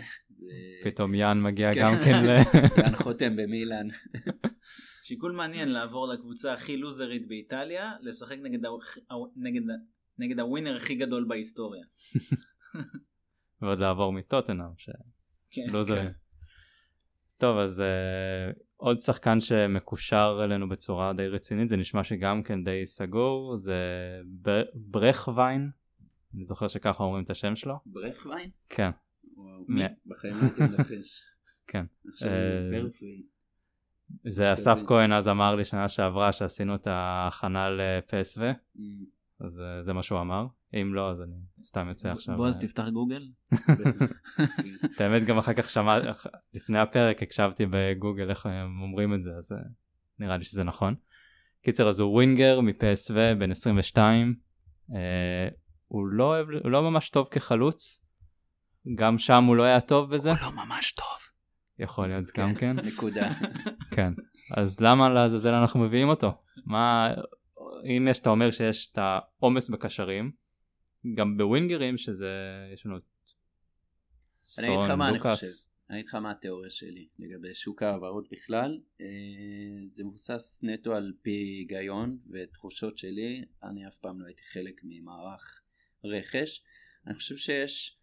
[0.84, 1.82] פתאום יאן מגיע כן.
[1.82, 2.30] גם כן ל...
[2.84, 3.88] יאן חותם במילאן.
[5.04, 8.70] שיקול מעניין לעבור לקבוצה הכי לוזרית באיטליה, לשחק נגד, ה...
[9.36, 9.62] נגד,
[10.18, 11.84] נגד הווינר הכי גדול בהיסטוריה.
[13.62, 14.72] ועוד לעבור מטוטנאם,
[15.50, 16.06] שלוזרים.
[16.06, 16.12] כן.
[17.38, 22.86] טוב אז uh, עוד שחקן שמקושר אלינו בצורה די רצינית זה נשמע שגם כן די
[22.86, 23.76] סגור זה
[24.26, 24.64] בר...
[24.74, 25.70] ברכווין
[26.36, 27.76] אני זוכר שככה אומרים את השם שלו.
[27.86, 28.50] ברכווין?
[28.70, 28.90] כן.
[30.06, 31.24] בחיים לא הייתי מנחש.
[31.68, 31.86] כן.
[32.26, 32.82] אה,
[34.26, 38.80] זה אסף כהן אז אמר לי שנה שעברה שעשינו את ההכנה לפסו mm.
[39.40, 42.38] אז אה, זה מה שהוא אמר אם לא אז אני סתם יוצא עכשיו.
[42.38, 43.28] בוא אז תפתח גוגל.
[45.00, 46.08] באמת גם אחר כך שמעתי
[46.54, 49.58] לפני הפרק הקשבתי בגוגל איך הם אומרים את זה אז אה,
[50.20, 50.96] נראה לי שזה נכון.
[51.62, 54.36] קיצר אז הוא ווינגר מפסו בן 22
[54.96, 55.48] אה,
[55.88, 58.06] הוא לא אוהב הוא לא ממש טוב כחלוץ
[58.96, 60.32] גם שם הוא לא היה טוב בזה.
[60.32, 61.06] הוא לא ממש טוב.
[61.80, 62.80] יכול להיות גם כן.
[62.80, 63.30] נקודה.
[63.96, 64.14] כן
[64.52, 66.32] אז למה לעזאזל אנחנו מביאים אותו
[66.66, 67.14] מה
[67.84, 70.32] אם יש אתה אומר שיש את העומס בקשרים
[71.16, 72.30] גם בווינגרים שזה
[72.74, 72.98] יש לנו
[74.60, 75.48] אני אגיד לך מה אני חושב
[75.90, 79.06] אני אגיד לך מה התיאוריה שלי לגבי שוק ההעברות בכלל אה,
[79.88, 85.62] זה מבוסס נטו על פי היגיון ותחושות שלי אני אף פעם לא הייתי חלק ממערך
[86.06, 86.64] רכש.
[87.08, 87.98] אני חושב שיש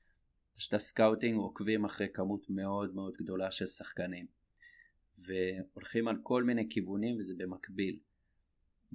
[0.56, 4.26] פשוט ה scouting עוקבים אחרי כמות מאוד מאוד גדולה של שחקנים.
[5.18, 7.98] והולכים על כל מיני כיוונים וזה במקביל.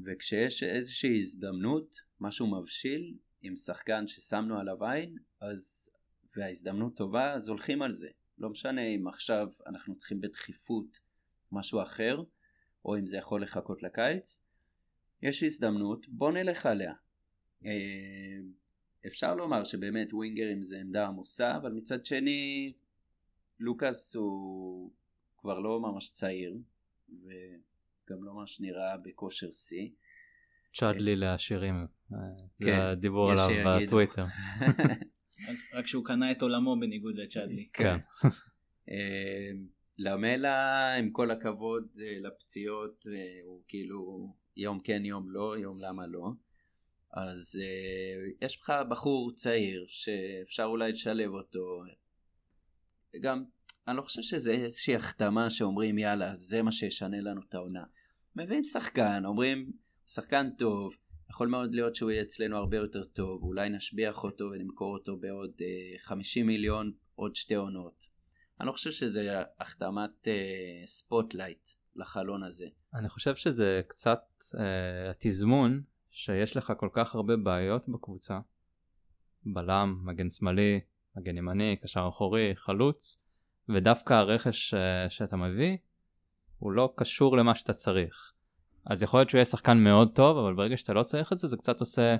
[0.05, 5.89] וכשיש איזושהי הזדמנות משהו מבשיל עם שחקן ששמנו עליו עין אז
[6.35, 8.09] וההזדמנות טובה אז הולכים על זה.
[8.37, 10.99] לא משנה אם עכשיו אנחנו צריכים בדחיפות
[11.51, 12.23] משהו אחר
[12.85, 14.41] או אם זה יכול לחכות לקיץ
[15.21, 16.93] יש הזדמנות בוא נלך עליה.
[17.65, 17.71] אה,
[19.07, 22.73] אפשר לומר שבאמת ווינגרים זה עמדה עמוסה אבל מצד שני
[23.59, 24.91] לוקאס הוא
[25.37, 26.57] כבר לא ממש צעיר
[27.09, 29.89] וגם לא ממש נראה בכושר שיא
[30.73, 32.17] צ'אדלי לעשירים אה,
[32.57, 34.25] זה כן, הדיבור עליו בטוויטר.
[35.73, 37.67] רק שהוא קנה את עולמו בניגוד לצ'אדלי.
[37.73, 37.97] כן.
[38.91, 39.51] אה,
[39.97, 43.05] למלה עם כל הכבוד אה, לפציעות
[43.45, 46.31] הוא כאילו יום כן יום לא יום למה לא.
[47.17, 47.59] אז
[48.41, 51.83] יש לך בחור צעיר שאפשר אולי לשלב אותו.
[53.21, 53.43] גם
[53.87, 57.83] אני לא חושב שזה איזושהי החתמה שאומרים יאללה זה מה שישנה לנו את העונה.
[58.35, 59.71] מביאים שחקן אומרים
[60.07, 60.93] שחקן טוב,
[61.29, 65.51] יכול מאוד להיות שהוא יהיה אצלנו הרבה יותר טוב, אולי נשביח אותו ונמכור אותו בעוד
[65.61, 68.07] אה, 50 מיליון עוד שתי עונות.
[68.59, 70.33] אני לא חושב שזה החתמת אה,
[70.85, 72.65] spotlight לחלון הזה.
[72.93, 74.23] אני חושב שזה קצת
[74.59, 75.81] אה, התזמון
[76.11, 78.39] שיש לך כל כך הרבה בעיות בקבוצה.
[79.45, 80.79] בלם, מגן שמאלי,
[81.17, 83.17] מגן ימני, קשר אחורי, חלוץ,
[83.69, 85.77] ודווקא הרכש אה, שאתה מביא
[86.59, 88.33] הוא לא קשור למה שאתה צריך.
[88.85, 91.47] אז יכול להיות שהוא יהיה שחקן מאוד טוב אבל ברגע שאתה לא צריך את זה
[91.47, 92.15] זה קצת עושה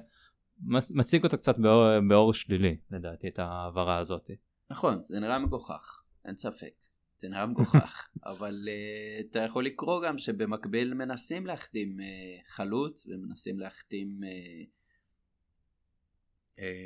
[0.89, 4.29] מציג אותו קצת באור, באור שלילי לדעתי את ההעברה הזאת.
[4.69, 6.86] נכון זה נראה מגוחך אין ספק
[7.23, 12.03] נראה מגוחך אבל uh, אתה יכול לקרוא גם שבמקביל מנסים להחתים uh,
[12.51, 14.67] חלוץ ומנסים להחתים uh,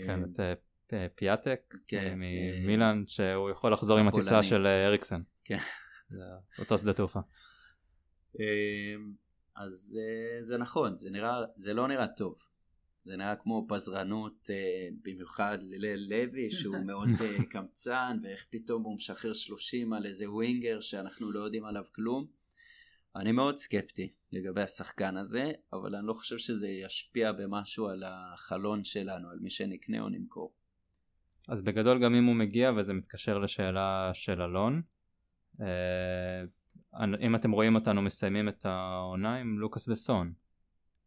[0.06, 5.22] כן, את uh, פיאטק כן, ממילאן שהוא יכול לחזור עם הטיסה של אריקסן.
[5.44, 5.58] כן.
[6.10, 6.24] זה
[6.60, 7.20] אותו שדה תעופה.
[9.56, 12.51] אז זה, זה נכון, זה, נראה, זה לא נראה טוב.
[13.06, 18.96] זה נראה כמו פזרנות אה, במיוחד לליל לוי שהוא מאוד אה, קמצן ואיך פתאום הוא
[18.96, 22.28] משחרר 30 על איזה ווינגר שאנחנו לא יודעים עליו כלום.
[23.16, 28.84] אני מאוד סקפטי לגבי השחקן הזה אבל אני לא חושב שזה ישפיע במשהו על החלון
[28.84, 30.54] שלנו על מי שנקנה או נמכור.
[31.48, 34.82] אז בגדול גם אם הוא מגיע וזה מתקשר לשאלה של אלון
[35.62, 36.44] אה,
[37.22, 40.34] אם אתם רואים אותנו מסיימים את העונה עם לוקאס וסון.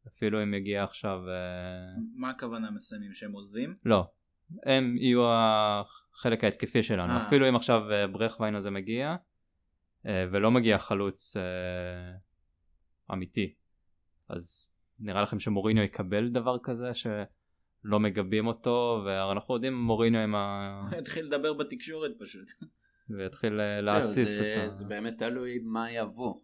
[0.09, 1.19] אפילו אם יגיע עכשיו...
[1.29, 1.35] אה,
[2.15, 3.15] מה הכוונה מסיימים?
[3.15, 3.77] שהם עוזבים?
[3.85, 4.07] לא.
[4.63, 7.13] הם יהיו החלק ההתקפי שלנו.
[7.13, 7.27] אה.
[7.27, 9.17] אפילו אם עכשיו אה, ברכווין הזה מגיע,
[10.33, 11.37] ולא מגיע חלוץ
[13.13, 13.55] אמיתי,
[14.29, 20.81] אז נראה לכם שמוריניו יקבל דבר כזה שלא מגבים אותו, ואנחנו יודעים מוריניו עם ה...
[20.91, 22.51] הוא התחיל לדבר בתקשורת פשוט.
[23.19, 24.69] ויתחיל להתסיס זה, את ה...
[24.69, 26.35] זה באמת תלוי מה יבוא.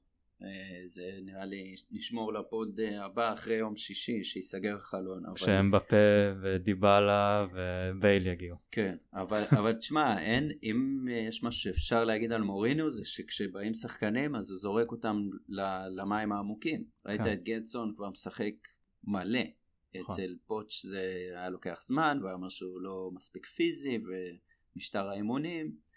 [0.43, 5.27] אה, זה נראה לי נשמור לפוד אה, הבא אחרי יום שישי שייסגר החלון.
[5.27, 5.97] אבל- כשהם בפה
[6.43, 8.57] ודיבלה ובייל יגיעו.
[8.71, 14.37] כן, אבל, אבל תשמע, אין, אם יש משהו שאפשר להגיד על מוריניו זה שכשבאים שחקנים
[14.37, 15.17] אז הוא זורק אותם
[15.97, 16.85] למים העמוקים.
[17.07, 17.33] ראית כן.
[17.33, 18.55] את גדסון כבר משחק
[19.05, 19.41] מלא.
[20.01, 20.15] נכון.
[20.15, 21.01] אצל פוטש זה
[21.37, 23.99] היה לוקח זמן והיה אומר שהוא לא מספיק פיזי
[24.75, 25.90] ומשטר האימונים.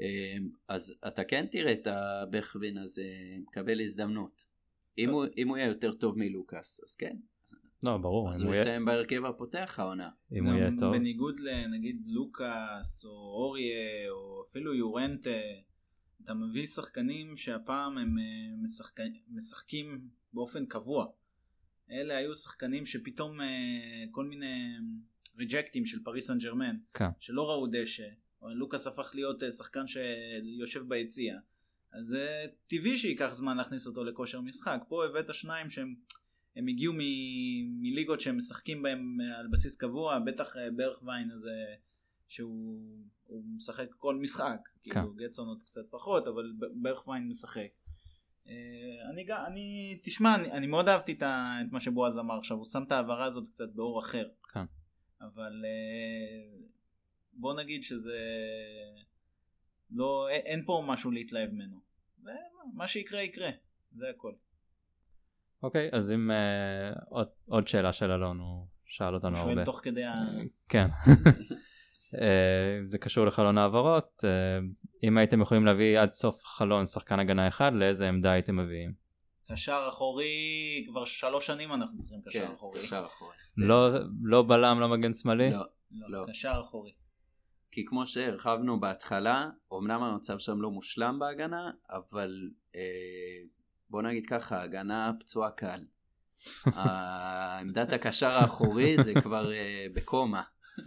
[0.00, 0.36] אה,
[0.68, 3.06] אז אתה כן תראה את הבכווין הזה
[3.38, 4.44] מקבל הזדמנות.
[4.98, 7.16] אם הוא, אם הוא יהיה יותר טוב מלוקאס אז כן,
[7.82, 10.10] לא, ברור, אז אם הוא יסיים בהרכב הפותח העונה.
[10.32, 10.96] אם הוא יהיה טוב.
[10.96, 15.30] בניגוד לנגיד לוקאס או אוריה או אפילו יורנטה,
[16.24, 19.02] אתה מביא שחקנים שהפעם הם אה, משחק...
[19.28, 21.06] משחקים באופן קבוע.
[21.90, 24.76] אלה היו שחקנים שפתאום אה, כל מיני
[25.38, 27.08] ריג'קטים של פריס סן ג'רמן, כן.
[27.20, 28.08] שלא ראו דשא,
[28.42, 31.38] לוקאס הפך להיות אה, שחקן שיושב ביציע.
[31.92, 34.80] אז זה טבעי שייקח זמן להכניס אותו לכושר משחק.
[34.88, 35.94] פה הבאת שניים שהם
[36.56, 41.64] הם הגיעו מ- מליגות שהם משחקים בהם אה, על בסיס קבוע, בטח אה, ברכווין הזה
[42.28, 42.80] שהוא
[43.26, 47.68] הוא משחק כל משחק, כאילו גטסון עוד קצת פחות, אבל ברכווין משחק.
[48.48, 52.64] אה, אני, אני, תשמע, אני, אני מאוד אהבתי את, את מה שבועז אמר עכשיו, הוא
[52.64, 54.28] שם את ההעברה הזאת קצת באור אחר.
[54.52, 54.64] כן.
[55.20, 56.66] אבל אה,
[57.36, 58.18] בוא נגיד שזה
[59.90, 61.76] לא, אין, פה משהו להתלהב ממנו.
[62.22, 63.48] ומה שיקרה יקרה,
[63.92, 64.32] זה הכל.
[65.62, 69.54] אוקיי, אז אם אה, עוד- עוד שאלה של אלון, הוא שאל אותנו הוא הרבה.
[69.54, 70.14] שואל תוך כדי ה...
[70.68, 70.86] כן.
[72.20, 74.24] אה, זה קשור לחלון העברות.
[74.24, 74.58] אה,
[75.02, 78.92] אם הייתם יכולים להביא עד סוף חלון שחקן הגנה אחד, לאיזה עמדה הייתם מביאים?
[79.52, 80.34] קשר אחורי,
[80.88, 82.80] כבר שלוש שנים אנחנו צריכים קשר כן, אחורי.
[82.80, 83.34] קשר אחורי.
[83.56, 83.88] לא
[84.22, 85.50] לא בלם, לא מגן שמאלי?
[85.50, 86.24] לא, לא, לא.
[86.28, 86.92] קשר אחורי.
[87.76, 92.80] כי כמו שהרחבנו בהתחלה, אמנם המצב שם לא מושלם בהגנה, אבל אה,
[93.90, 95.80] בוא נגיד ככה, הגנה פצועה קל.
[97.60, 100.42] עמדת הקשר האחורי זה כבר אה, בקומה.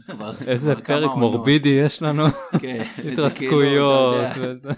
[0.06, 1.18] כבר- איזה כבר פרק.
[1.18, 2.24] מורבידי יש לנו,
[2.62, 4.26] כן, כאילו, התרסקויות.
[4.42, 4.70] וזה.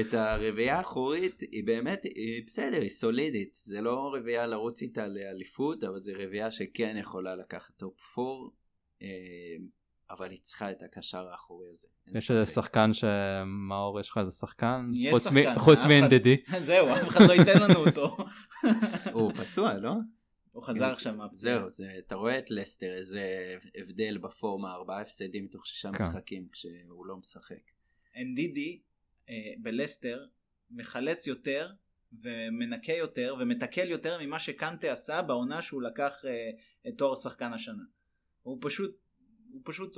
[0.00, 3.58] את הרביעייה האחורית היא באמת, היא בסדר, היא סולידית.
[3.62, 8.28] זה לא רביעייה לרוץ איתה לאליפות, אבל זה רביעייה שכן יכולה לקחת top 4.
[10.16, 11.88] אבל היא צריכה את הקשר האחורי הזה.
[12.14, 12.46] יש איזה.
[12.46, 14.90] שחקן שמאור יש לך איזה שחקן?
[14.94, 16.36] יש שחקן, חוץ מאנדידי.
[16.60, 18.16] זהו, אף אחד לא ייתן לנו אותו.
[19.12, 19.92] הוא פצוע, לא?
[20.52, 21.58] הוא חזר עכשיו מהפציעה.
[21.58, 23.22] זהו, זה, אתה רואה את לסטר, איזה
[23.80, 26.04] הבדל בפורמה, ארבעה הפסדים מתוך שישה כן.
[26.04, 27.70] משחקים כשהוא לא משחק.
[28.14, 28.58] NDD
[29.28, 30.24] אה, בלסטר
[30.70, 31.70] מחלץ יותר
[32.22, 36.50] ומנקה יותר ומתקל יותר ממה שקנטה עשה בעונה שהוא לקח אה,
[36.88, 37.82] את תואר שחקן השנה.
[38.42, 38.96] הוא פשוט,
[39.54, 39.96] הוא פשוט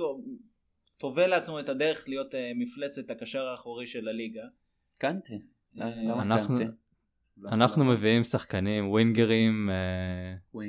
[0.97, 4.43] טובל לעצמו את הדרך להיות אה, מפלצת הקשר האחורי של הליגה.
[4.97, 5.33] קנטה.
[5.81, 6.71] אה, אנחנו- קנטה?
[7.37, 10.59] לא- אנחנו לא- מביאים שחקנים ווינגרים אה,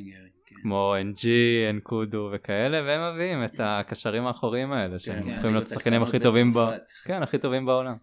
[0.47, 0.55] כן.
[0.63, 1.27] כמו NG,
[1.71, 6.53] אנקודו וכאלה והם מביאים את הקשרים האחוריים האלה שהם כן, הופכים להיות השחקנים הכי טובים
[6.53, 6.59] ב...
[6.59, 6.83] בצרפת.
[7.05, 7.97] כן הכי טובים בעולם.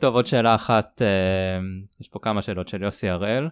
[0.00, 1.02] טוב עוד שאלה אחת
[2.00, 3.48] יש פה כמה שאלות של יוסי הראל.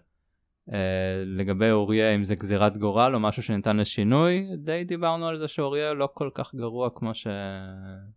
[0.72, 0.78] אה,
[1.26, 5.92] לגבי אוריה אם זה גזירת גורל או משהו שניתן לשינוי די דיברנו על זה שאוריה
[5.94, 7.26] לא כל כך גרוע כמו ש...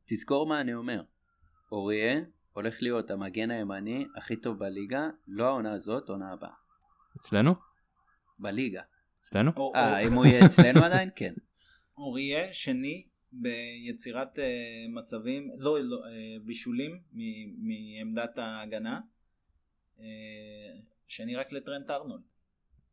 [0.06, 1.02] תזכור מה אני אומר.
[1.72, 2.20] אוריה
[2.54, 6.50] הולך להיות המגן הימני הכי טוב בליגה, לא העונה הזאת, עונה הבאה.
[7.18, 7.56] אצלנו?
[8.40, 8.82] בליגה.
[9.22, 9.52] אצלנו?
[9.76, 11.10] אה, או- אם הוא יהיה אצלנו עדיין?
[11.16, 11.34] כן.
[11.98, 14.46] אוריה שני ביצירת אה,
[14.90, 16.12] מצבים, לא, לא אה,
[16.46, 19.00] בישולים מ- מעמדת ההגנה.
[20.00, 20.06] אה,
[21.08, 22.22] שני רק לטרנט ארנולד.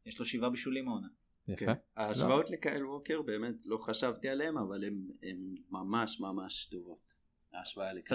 [0.06, 1.08] יש לו שבעה בישולים העונה.
[1.48, 1.66] יפה.
[1.66, 1.72] כן.
[1.96, 4.84] ההשוואות לקייל ווקר באמת לא חשבתי עליהם, אבל
[5.22, 7.06] הן ממש ממש טובות.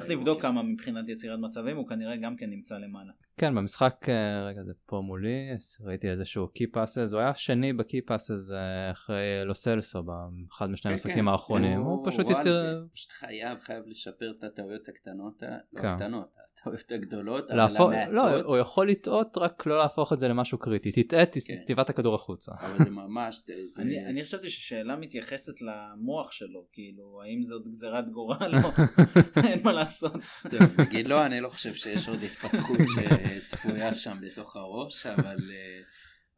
[0.07, 0.19] צריך.
[0.19, 3.13] לבדוק כמה מבחינת יצירת מצבים, הוא כנראה גם כן נמצא למעלה.
[3.41, 5.49] כן במשחק אה, רגע זה פה מולי
[5.85, 8.51] ראיתי איזשהו קי פאסס הוא היה שני בקי פאסס
[8.91, 11.27] אחרי לוסלסו באחד משני כן, המשחקים כן.
[11.27, 12.87] האחרונים כן, הוא פשוט יציר.
[12.93, 15.87] פשוט חייב, חייב לשפר את הטעויות הקטנות, לא כן.
[15.87, 16.27] הקטנות,
[16.61, 20.57] הטעויות הגדולות, אבל להפוך, המעטות, לא, הוא יכול לטעות רק לא להפוך את זה למשהו
[20.57, 21.55] קריטי תטעה כן.
[21.67, 26.65] תבעט את הכדור החוצה אבל זה ממש, זה- אני, אני חשבתי ששאלה מתייחסת למוח שלו,
[26.71, 28.69] כאילו, האם זאת גזירת גורל או
[29.47, 30.13] אין מה לעשות.
[30.49, 35.05] זהו, נגיד לא, אני לא חושב שיש עוד התפתחות ש- אה, צפויה שם בתוך הראש,
[35.05, 35.82] אבל, אה,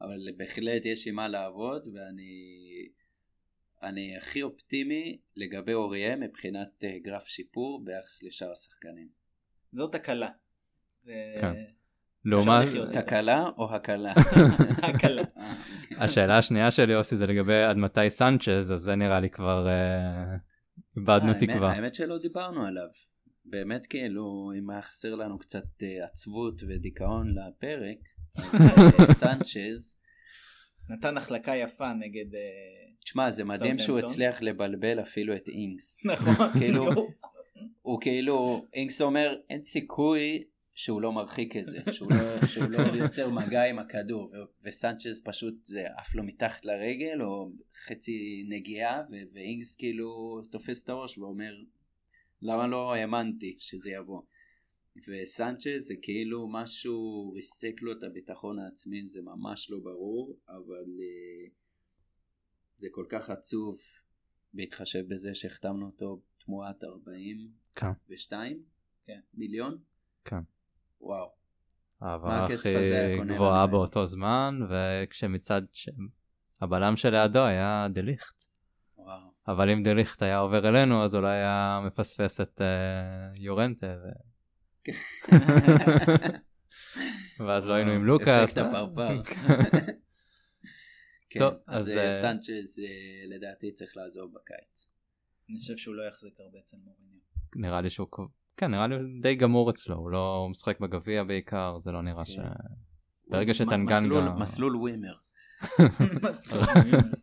[0.01, 2.53] אבל בהחלט יש עם מה לעבוד, ואני
[3.83, 9.07] אני הכי אופטימי לגבי אוריה מבחינת אה, גרף שיפור ביחס לשאר השחקנים.
[9.71, 10.29] זאת הקלה.
[11.41, 11.53] כן.
[12.25, 14.13] לעומת תקלה או הקלה?
[14.89, 15.21] הקלה.
[15.37, 15.53] אה,
[15.91, 15.97] אוקיי.
[16.05, 19.67] השאלה השנייה שלי יוסי זה לגבי עד מתי סנצ'ז אז זה נראה לי כבר
[20.97, 21.71] איבדנו תקווה.
[21.71, 22.87] האמת שלא דיברנו עליו.
[23.45, 27.97] באמת כאילו, אם היה חסר לנו קצת אה, עצבות ודיכאון לפרק,
[28.39, 29.97] אה, סנצ'ז,
[30.89, 32.35] נתן החלקה יפה נגד...
[32.35, 32.41] אה,
[33.03, 33.99] תשמע, זה מדהים שהוא.
[33.99, 35.97] הצליח לבלבל אפילו את אינגס.
[36.13, 36.47] נכון.
[36.59, 36.89] כאילו,
[37.81, 40.43] הוא כאילו, אינגס אומר, אין סיכוי
[40.75, 44.31] שהוא לא מרחיק את זה, שהוא לא, שהוא לא יוצר מגע עם הכדור,
[44.63, 47.51] וסנצ'ז פשוט זה עף לו מתחת לרגל, או
[47.85, 49.01] חצי נגיעה,
[49.33, 51.53] ואינגס כאילו תופס את הראש ואומר,
[52.43, 54.21] למה לא האמנתי שזה יבוא.
[55.07, 61.51] וסנצ'ז זה כאילו משהו ריסק לו את הביטחון העצמי, זה ממש לא ברור, אבל uh,
[62.75, 63.77] זה כל כך עצוב
[64.53, 68.63] בהתחשב בזה שהחתמנו אותו תמורת 42 כן.
[69.05, 69.19] כן.
[69.33, 69.77] מיליון.
[70.25, 70.41] כן.
[71.01, 71.29] וואו.
[72.01, 72.55] העברה הכי
[73.27, 73.67] גבוהה?
[73.67, 75.89] באותו זמן וכשמצד ש...
[76.61, 78.52] הבלם שלידו היה דליכט.
[79.47, 84.07] אבל אם דליכט היה עובר אלינו אז אולי היה מפספס את uh, יורנטה ו...
[87.47, 88.49] ואז לא היינו עם לוקאס.
[88.49, 89.21] אפקט הפרפר.
[91.29, 92.85] כן, טוב, אז אז, אה, אה, סנצ'ז אה,
[93.35, 94.87] לדעתי צריך לעזוב בקיץ.
[95.49, 97.19] אני חושב שהוא לא יחזיק הרבה אצל מוריניו.
[97.55, 98.07] נראה לי שהוא
[98.57, 102.25] כן נראה לי די גמור אצלו הוא לא הוא משחק בגביע בעיקר זה לא נראה
[102.25, 102.35] ש...
[102.35, 102.43] כן.
[103.27, 105.15] ברגע מ- שטנגנגה- מסלול- מסלול ווימר.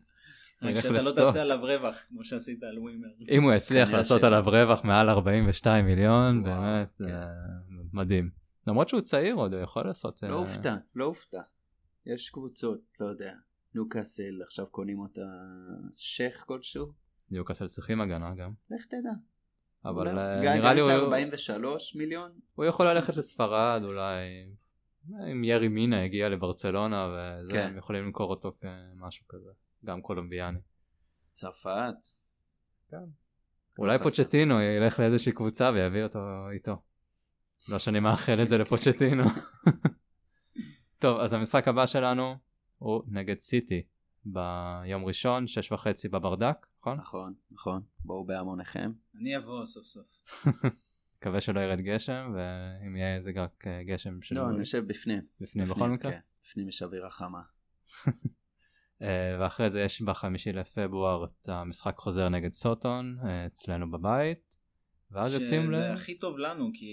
[0.61, 1.11] רק שאתה לא.
[1.15, 3.07] תעשה עליו רווח כמו שעשית על ווימר.
[3.29, 7.03] אם הוא יצליח לעשות עליו רווח מעל 42 מיליון באמת כן.
[7.07, 7.15] זה
[7.93, 8.29] מדהים.
[8.67, 10.23] למרות שהוא צעיר עוד הוא יכול לעשות.
[10.23, 11.41] לא אה, הופתע, לא הופתע.
[12.05, 13.33] יש קבוצות, לא יודע.
[13.75, 15.21] ניוקאסל, עכשיו קונים אותה
[15.93, 16.85] שייח כלשהו?
[17.31, 18.51] ניוקאסל צריכים הגנה גם.
[18.71, 19.11] לך תדע.
[19.85, 22.31] אבל אה, גם- נראה גם לי אם זה הוא- 43 מיליון?
[22.55, 24.45] הוא יכול ללכת לספרד אולי.
[25.31, 27.67] אם ירי מינה הגיע לברצלונה וזה כן.
[27.67, 29.49] הם יכולים למכור אותו כמשהו כזה.
[29.85, 30.59] גם קולומביאני.
[31.33, 31.95] צרפת.
[33.77, 34.03] אולי חסר.
[34.03, 36.19] פוצ'טינו ילך לאיזושהי קבוצה ויביא אותו
[36.51, 36.81] איתו.
[37.69, 39.23] לא שאני מאחל את זה לפוצ'טינו.
[41.01, 42.35] טוב אז המשחק הבא שלנו
[42.77, 43.83] הוא נגד סיטי
[44.25, 46.97] ביום ראשון שש וחצי בברדק נכון?
[46.97, 47.81] נכון, נכון.
[47.99, 48.91] בואו בהמוניכם.
[49.19, 50.05] אני אבוא סוף סוף.
[51.17, 55.21] מקווה שלא ירד גשם ואם יהיה זה רק אה, גשם של לא, אני יושב בפנים.
[55.41, 56.11] בפנים בכל מקרה.
[56.11, 56.19] כן.
[56.43, 57.41] בפנים יש אווירה חמה.
[59.01, 64.57] אה, ואחרי זה יש בחמישי לפברואר את המשחק חוזר נגד סוטון אה, אצלנו בבית.
[65.11, 65.65] ואז יוצאים ל...
[65.65, 66.91] שזה הכי טוב לנו כי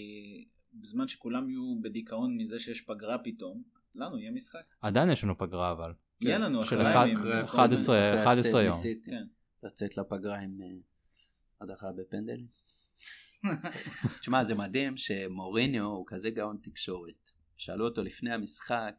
[0.74, 3.62] בזמן שכולם יהיו בדיכאון מזה שיש פגרה פתאום,
[3.94, 4.62] לנו יהיה משחק.
[4.80, 5.92] עדיין יש לנו פגרה אבל.
[6.20, 7.16] יהיה לנו של עשרה אחד- ימים.
[7.18, 7.96] אחרי בכל 11 זאת.
[8.14, 8.94] אחרי 11 ההפסד יום.
[9.04, 9.26] כן.
[9.62, 10.66] לצאת לפגרה עם אה,
[11.60, 12.46] הדחה בפנדלים.
[14.20, 17.30] תשמע, זה מדהים שמוריניו הוא כזה גאון תקשורת.
[17.56, 18.94] שאלו אותו לפני המשחק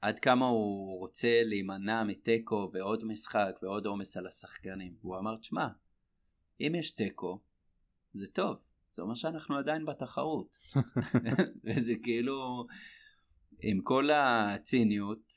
[0.00, 4.94] עד כמה הוא רוצה להימנע מתיקו ועוד משחק ועוד עומס על השחקנים.
[5.00, 5.68] והוא אמר, תשמע,
[6.60, 7.40] אם יש תיקו,
[8.12, 8.56] זה טוב.
[8.92, 10.56] זה אומר שאנחנו עדיין בתחרות.
[11.64, 12.66] וזה כאילו,
[13.60, 15.32] עם כל הציניות,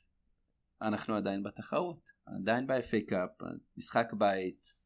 [0.81, 2.09] אנחנו עדיין בתחרות.
[2.25, 3.29] עדיין ב-FA Cup,
[3.77, 4.81] משחק בית.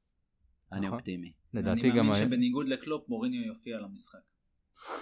[0.72, 0.97] אני נכון.
[0.99, 1.34] אופטימי.
[1.53, 1.95] לדעתי אני גם...
[1.95, 4.20] מאמין היה- שבניגוד לקלופ מוריניו יופיע למשחק.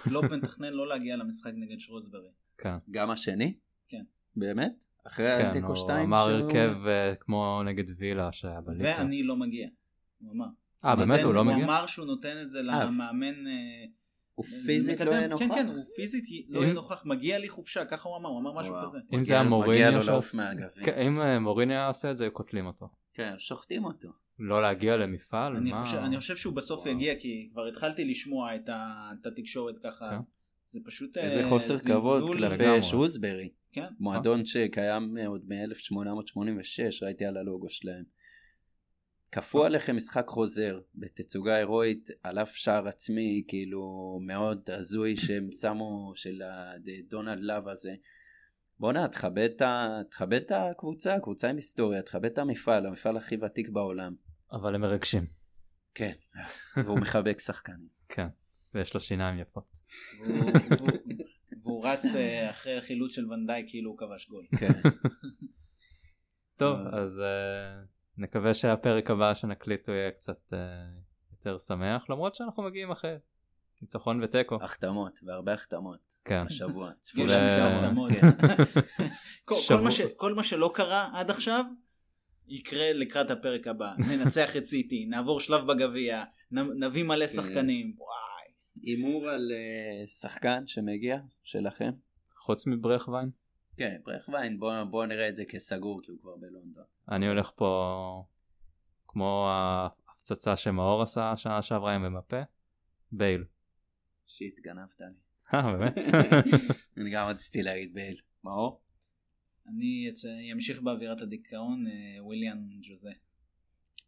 [0.04, 2.30] קלופ מתכנן לא להגיע למשחק נגד שרוסברי.
[2.58, 2.76] כן.
[2.92, 3.58] גם השני?
[3.90, 4.04] כן.
[4.36, 4.74] באמת?
[5.04, 6.06] אחרי כן, התיקו הוא 2?
[6.06, 8.96] אמר הרכב אה, כמו נגד וילה שהיה בליגה.
[8.98, 9.68] ואני לא מגיע.
[10.20, 10.46] הוא אמר.
[10.86, 11.24] אה באמת?
[11.24, 11.56] הוא לא מגיע?
[11.56, 13.48] הוא אמר שהוא נותן את זה למאמן.
[13.48, 13.54] אה,
[14.36, 15.12] הוא פיזית לא.
[15.12, 15.46] יהיה נוכח?
[15.46, 17.06] כן, כן, הוא פיזית לא אם- יהיה נוכח.
[17.06, 18.76] מגיע לי חופשה, ככה הוא אמר, הוא אמר משהו.
[18.88, 18.98] כזה.
[19.14, 20.02] אם זה היה מוריניו.
[20.84, 22.90] כן, אם אה, מוריניו היה עושה את זה היו קוטלים אותו.
[23.14, 24.10] כן, שוחטים אותו.
[24.40, 25.56] לא להגיע למפעל?
[25.56, 25.86] אני מה?
[25.86, 26.86] חושב, אני חושב שהוא בסוף.
[26.86, 30.10] יגיע, כי כבר התחלתי לשמוע את, ה, את התקשורת ככה.
[30.10, 30.18] כן.
[30.66, 32.00] זה פשוט איזה אה, חוסר זלזול.
[32.00, 32.36] כבוד.
[32.36, 33.50] כלפי שרוסברי.
[33.74, 33.88] כן.
[34.00, 38.04] מועדון שקיים עוד מ-1886, ראיתי על הלוגו שלהם.
[39.32, 46.12] כפו עליכם משחק חוזר בתצוגה הירואית על אף שער עצמי כאילו מאוד הזוי שהם שמו
[46.16, 47.94] של הדונלד לאב הזה.
[48.80, 49.50] בואנה תכבד
[50.36, 54.16] את הקבוצה, קבוצה עם היסטוריה, תכבד את המפעל, המפעל הכי ותיק בעולם.
[54.52, 55.26] אבל הם מרגשים.
[55.96, 56.14] כן,
[56.86, 57.88] והוא מחבק שחקנים.
[58.10, 58.28] כן.
[58.74, 59.72] ויש לו שיניים יפות.
[61.84, 64.46] רץ אה, אחרי החילוץ של ונדאי כאילו הוא כבש גול.
[64.60, 64.72] כן.
[66.60, 67.00] טוב אה.
[67.00, 67.82] אז אה,
[68.18, 70.54] נקווה שהפרק הבא שנקליט הוא יהיה קצת
[71.32, 73.16] יותר שמח למרות שאנחנו מגיעים אחרי
[73.82, 74.58] ניצחון ותיקו.
[74.62, 76.44] החתמות, והרבה החתמות כן.
[76.48, 76.90] השבוע.
[76.92, 78.12] יש צפויה ו- שתי החתמות.
[78.12, 78.28] כן.
[79.46, 81.66] כל- מה ש- כל מה שלא קרה עד עכשיו
[82.48, 83.94] יקרה לקראת הפרק הבא.
[84.10, 87.34] ננצח את סיטי, נעבור שלב בגביע, נביא מלא כן.
[87.34, 87.96] שחקנים.
[87.98, 88.33] וואי.
[88.84, 91.92] הימור על אה, שחקן שמגיע שלכם?
[92.38, 93.30] חוץ מברכווין,
[93.78, 96.84] כן, ברכווין, בואו בוא נראה את זה כסגור כי הוא כבר בלונדון.
[97.12, 98.24] אני הולך פה
[99.08, 102.42] כמו ההפצצה שמאור עשה שנה שעברה עם אמבפה,
[103.12, 103.44] בייל.
[104.28, 105.06] שיט, גנבת לי.
[105.54, 105.98] אה, באמת?
[106.98, 108.18] אני גם רציתי להגיד בייל.
[108.44, 108.82] מאור?
[109.68, 110.12] אני
[110.54, 113.12] אמשיך באווירת הדיכאון, אה, וויליאן ג'וזה.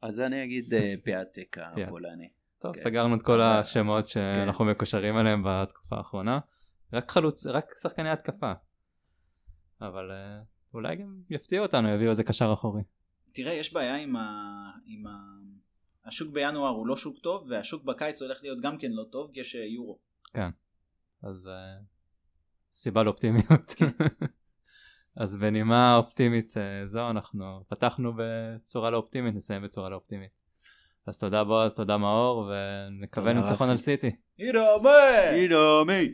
[0.01, 1.87] אז אני אגיד אה, פיאטק פיאט.
[1.87, 2.29] הפולני.
[2.59, 2.81] טוב, כן.
[2.81, 6.39] סגרנו את כל אבל- השמות שאנחנו מקושרים אליהם בתקופה האחרונה.
[6.93, 8.53] רק חלוץ, רק שחקני התקפה.
[9.81, 10.39] אבל אה,
[10.73, 12.81] אולי גם יפתיעו אותנו, יביאו איזה קשר אחורי.
[13.33, 14.41] תראה, יש בעיה עם ה...
[14.85, 15.11] עם ה...
[16.05, 19.39] השוק בינואר הוא לא שוק טוב, והשוק בקיץ הולך להיות גם כן לא טוב, כי
[19.39, 19.99] יש אה, יורו.
[21.23, 21.77] אז אה,
[22.73, 23.75] סיבה לאופטימיות.
[25.21, 30.31] אז בנימה אופטימית אה, זו אנחנו פתחנו בצורה לא אופטימית, נסיים בצורה לא אופטימית.
[31.07, 33.69] אז תודה בועז, תודה מאור, ונקווה ניצחון.
[33.69, 34.11] על סיטי.
[34.39, 34.59] הנה
[35.87, 36.13] מי!